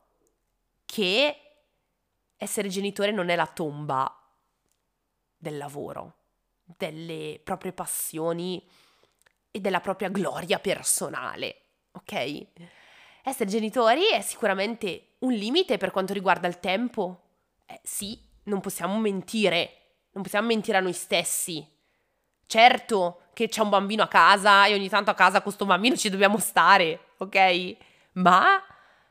che 0.85 1.35
essere 2.37 2.69
genitore 2.69 3.11
non 3.11 3.27
è 3.29 3.35
la 3.35 3.47
tomba 3.47 4.15
del 5.35 5.57
lavoro, 5.57 6.13
delle 6.63 7.41
proprie 7.43 7.73
passioni 7.73 8.65
e 9.51 9.59
della 9.59 9.81
propria 9.81 10.09
gloria 10.09 10.59
personale, 10.59 11.61
ok? 11.91 12.45
Essere 13.23 13.49
genitori 13.49 14.09
è 14.11 14.21
sicuramente 14.21 15.15
un 15.19 15.33
limite 15.33 15.77
per 15.77 15.91
quanto 15.91 16.13
riguarda 16.13 16.47
il 16.47 16.59
tempo. 16.59 17.23
Eh, 17.65 17.79
sì, 17.83 18.21
non 18.43 18.61
possiamo 18.61 18.97
mentire, 18.99 19.73
non 20.11 20.23
possiamo 20.23 20.47
mentire 20.47 20.77
a 20.77 20.81
noi 20.81 20.93
stessi. 20.93 21.67
Certo 22.45 23.28
che 23.39 23.47
c'è 23.47 23.61
un 23.61 23.69
bambino 23.69 24.03
a 24.03 24.09
casa 24.09 24.65
e 24.65 24.73
ogni 24.73 24.89
tanto 24.89 25.11
a 25.11 25.13
casa 25.13 25.35
con 25.35 25.43
questo 25.43 25.65
bambino 25.65 25.95
ci 25.95 26.09
dobbiamo 26.09 26.37
stare, 26.39 27.11
ok? 27.19 27.77
Ma, 28.13 28.61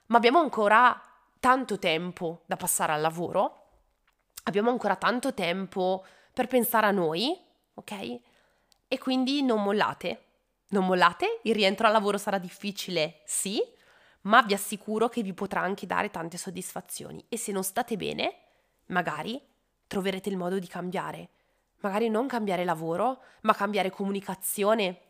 ma 0.04 0.16
abbiamo 0.18 0.38
ancora 0.38 1.02
tanto 1.40 1.78
tempo 1.78 2.42
da 2.44 2.56
passare 2.56 2.92
al 2.92 3.00
lavoro, 3.00 3.68
abbiamo 4.42 4.68
ancora 4.68 4.96
tanto 4.96 5.32
tempo 5.32 6.04
per 6.34 6.46
pensare 6.46 6.88
a 6.88 6.90
noi, 6.90 7.34
ok? 7.72 8.20
E 8.86 8.98
quindi 8.98 9.40
non 9.42 9.62
mollate. 9.62 10.24
Non 10.68 10.84
mollate, 10.84 11.40
il 11.44 11.54
rientro 11.54 11.86
al 11.86 11.94
lavoro 11.94 12.18
sarà 12.18 12.36
difficile, 12.36 13.22
sì, 13.24 13.62
ma 14.22 14.42
vi 14.42 14.52
assicuro 14.52 15.08
che 15.08 15.22
vi 15.22 15.32
potrà 15.32 15.62
anche 15.62 15.86
dare 15.86 16.10
tante 16.10 16.36
soddisfazioni. 16.36 17.24
E 17.30 17.38
se 17.38 17.50
non 17.50 17.64
state 17.64 17.96
bene, 17.96 18.40
magari 18.88 19.40
troverete 19.86 20.28
il 20.28 20.36
modo 20.36 20.58
di 20.58 20.66
cambiare 20.66 21.30
magari 21.80 22.08
non 22.08 22.26
cambiare 22.26 22.64
lavoro, 22.64 23.22
ma 23.42 23.54
cambiare 23.54 23.90
comunicazione 23.90 25.00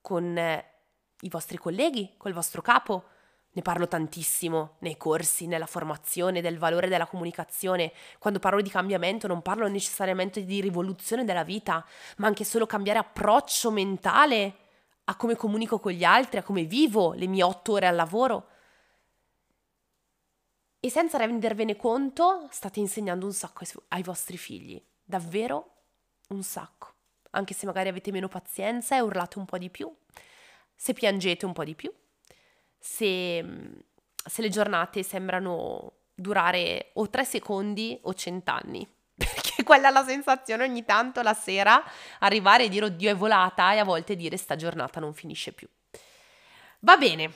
con 0.00 0.36
eh, 0.36 0.64
i 1.20 1.28
vostri 1.28 1.56
colleghi, 1.56 2.14
col 2.16 2.32
vostro 2.32 2.62
capo. 2.62 3.04
Ne 3.52 3.62
parlo 3.62 3.88
tantissimo 3.88 4.76
nei 4.80 4.96
corsi, 4.96 5.46
nella 5.46 5.66
formazione 5.66 6.40
del 6.40 6.58
valore 6.58 6.88
della 6.88 7.06
comunicazione. 7.06 7.92
Quando 8.18 8.38
parlo 8.38 8.60
di 8.60 8.70
cambiamento 8.70 9.26
non 9.26 9.42
parlo 9.42 9.66
necessariamente 9.66 10.44
di 10.44 10.60
rivoluzione 10.60 11.24
della 11.24 11.42
vita, 11.42 11.84
ma 12.18 12.28
anche 12.28 12.44
solo 12.44 12.66
cambiare 12.66 13.00
approccio 13.00 13.72
mentale 13.72 14.54
a 15.04 15.16
come 15.16 15.34
comunico 15.34 15.80
con 15.80 15.90
gli 15.90 16.04
altri, 16.04 16.38
a 16.38 16.44
come 16.44 16.62
vivo 16.62 17.12
le 17.14 17.26
mie 17.26 17.42
otto 17.42 17.72
ore 17.72 17.88
al 17.88 17.96
lavoro. 17.96 18.46
E 20.78 20.88
senza 20.88 21.18
rendervene 21.18 21.74
conto 21.74 22.46
state 22.50 22.78
insegnando 22.78 23.26
un 23.26 23.32
sacco 23.32 23.64
ai 23.88 24.02
vostri 24.02 24.38
figli. 24.38 24.80
Davvero 25.02 25.79
un 26.30 26.42
sacco, 26.42 26.94
anche 27.30 27.54
se 27.54 27.66
magari 27.66 27.88
avete 27.88 28.10
meno 28.10 28.28
pazienza 28.28 28.96
e 28.96 29.00
urlate 29.00 29.38
un 29.38 29.44
po' 29.44 29.58
di 29.58 29.70
più, 29.70 29.92
se 30.74 30.92
piangete 30.92 31.44
un 31.44 31.52
po' 31.52 31.64
di 31.64 31.74
più, 31.74 31.92
se, 32.78 33.44
se 34.14 34.42
le 34.42 34.48
giornate 34.48 35.02
sembrano 35.02 35.92
durare 36.14 36.90
o 36.94 37.08
tre 37.08 37.24
secondi 37.24 37.98
o 38.02 38.14
cent'anni. 38.14 38.86
Perché 39.20 39.62
quella 39.62 39.88
è 39.88 39.92
la 39.92 40.04
sensazione 40.04 40.64
ogni 40.64 40.84
tanto 40.84 41.20
la 41.22 41.34
sera 41.34 41.82
arrivare 42.20 42.64
e 42.64 42.68
dire 42.68 42.86
oddio 42.86 43.10
è 43.10 43.14
volata 43.16 43.72
e 43.72 43.78
a 43.78 43.84
volte 43.84 44.16
dire 44.16 44.36
sta 44.36 44.56
giornata 44.56 45.00
non 45.00 45.12
finisce 45.12 45.52
più. 45.52 45.68
Va 46.80 46.96
bene, 46.96 47.34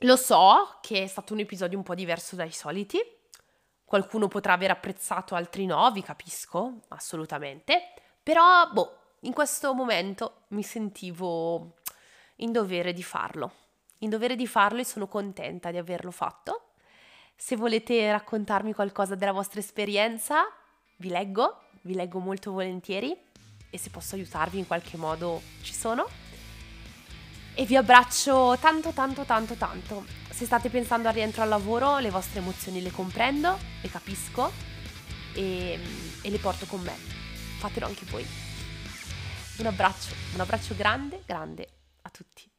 lo 0.00 0.16
so 0.16 0.78
che 0.80 1.02
è 1.02 1.06
stato 1.06 1.32
un 1.32 1.40
episodio 1.40 1.76
un 1.76 1.82
po' 1.82 1.94
diverso 1.94 2.36
dai 2.36 2.52
soliti, 2.52 3.00
Qualcuno 3.86 4.26
potrà 4.26 4.54
aver 4.54 4.72
apprezzato, 4.72 5.36
altri 5.36 5.64
no, 5.64 5.88
vi 5.92 6.02
capisco, 6.02 6.80
assolutamente. 6.88 7.92
Però, 8.20 8.68
boh, 8.72 8.98
in 9.20 9.32
questo 9.32 9.74
momento 9.74 10.42
mi 10.48 10.64
sentivo 10.64 11.76
in 12.36 12.50
dovere 12.50 12.92
di 12.92 13.04
farlo. 13.04 13.52
In 13.98 14.10
dovere 14.10 14.34
di 14.34 14.48
farlo 14.48 14.80
e 14.80 14.84
sono 14.84 15.06
contenta 15.06 15.70
di 15.70 15.76
averlo 15.76 16.10
fatto. 16.10 16.72
Se 17.36 17.54
volete 17.54 18.10
raccontarmi 18.10 18.74
qualcosa 18.74 19.14
della 19.14 19.30
vostra 19.30 19.60
esperienza, 19.60 20.44
vi 20.96 21.08
leggo, 21.08 21.60
vi 21.82 21.94
leggo 21.94 22.18
molto 22.18 22.50
volentieri 22.50 23.16
e 23.70 23.78
se 23.78 23.90
posso 23.90 24.16
aiutarvi 24.16 24.58
in 24.58 24.66
qualche 24.66 24.96
modo 24.96 25.40
ci 25.62 25.72
sono. 25.72 26.08
E 27.54 27.64
vi 27.64 27.76
abbraccio 27.76 28.56
tanto 28.60 28.90
tanto 28.90 29.22
tanto 29.22 29.54
tanto. 29.54 30.25
Se 30.36 30.44
state 30.44 30.68
pensando 30.68 31.08
al 31.08 31.14
rientro 31.14 31.40
al 31.40 31.48
lavoro, 31.48 31.98
le 31.98 32.10
vostre 32.10 32.40
emozioni 32.40 32.82
le 32.82 32.90
comprendo, 32.90 33.56
le 33.80 33.88
capisco 33.88 34.52
e, 35.32 35.80
e 36.20 36.30
le 36.30 36.38
porto 36.38 36.66
con 36.66 36.82
me. 36.82 36.92
fatelo 36.92 37.86
anche 37.86 38.04
voi. 38.10 38.26
Un 39.60 39.64
abbraccio, 39.64 40.14
un 40.34 40.40
abbraccio 40.40 40.74
grande, 40.76 41.22
grande 41.24 41.66
a 42.02 42.10
tutti. 42.10 42.55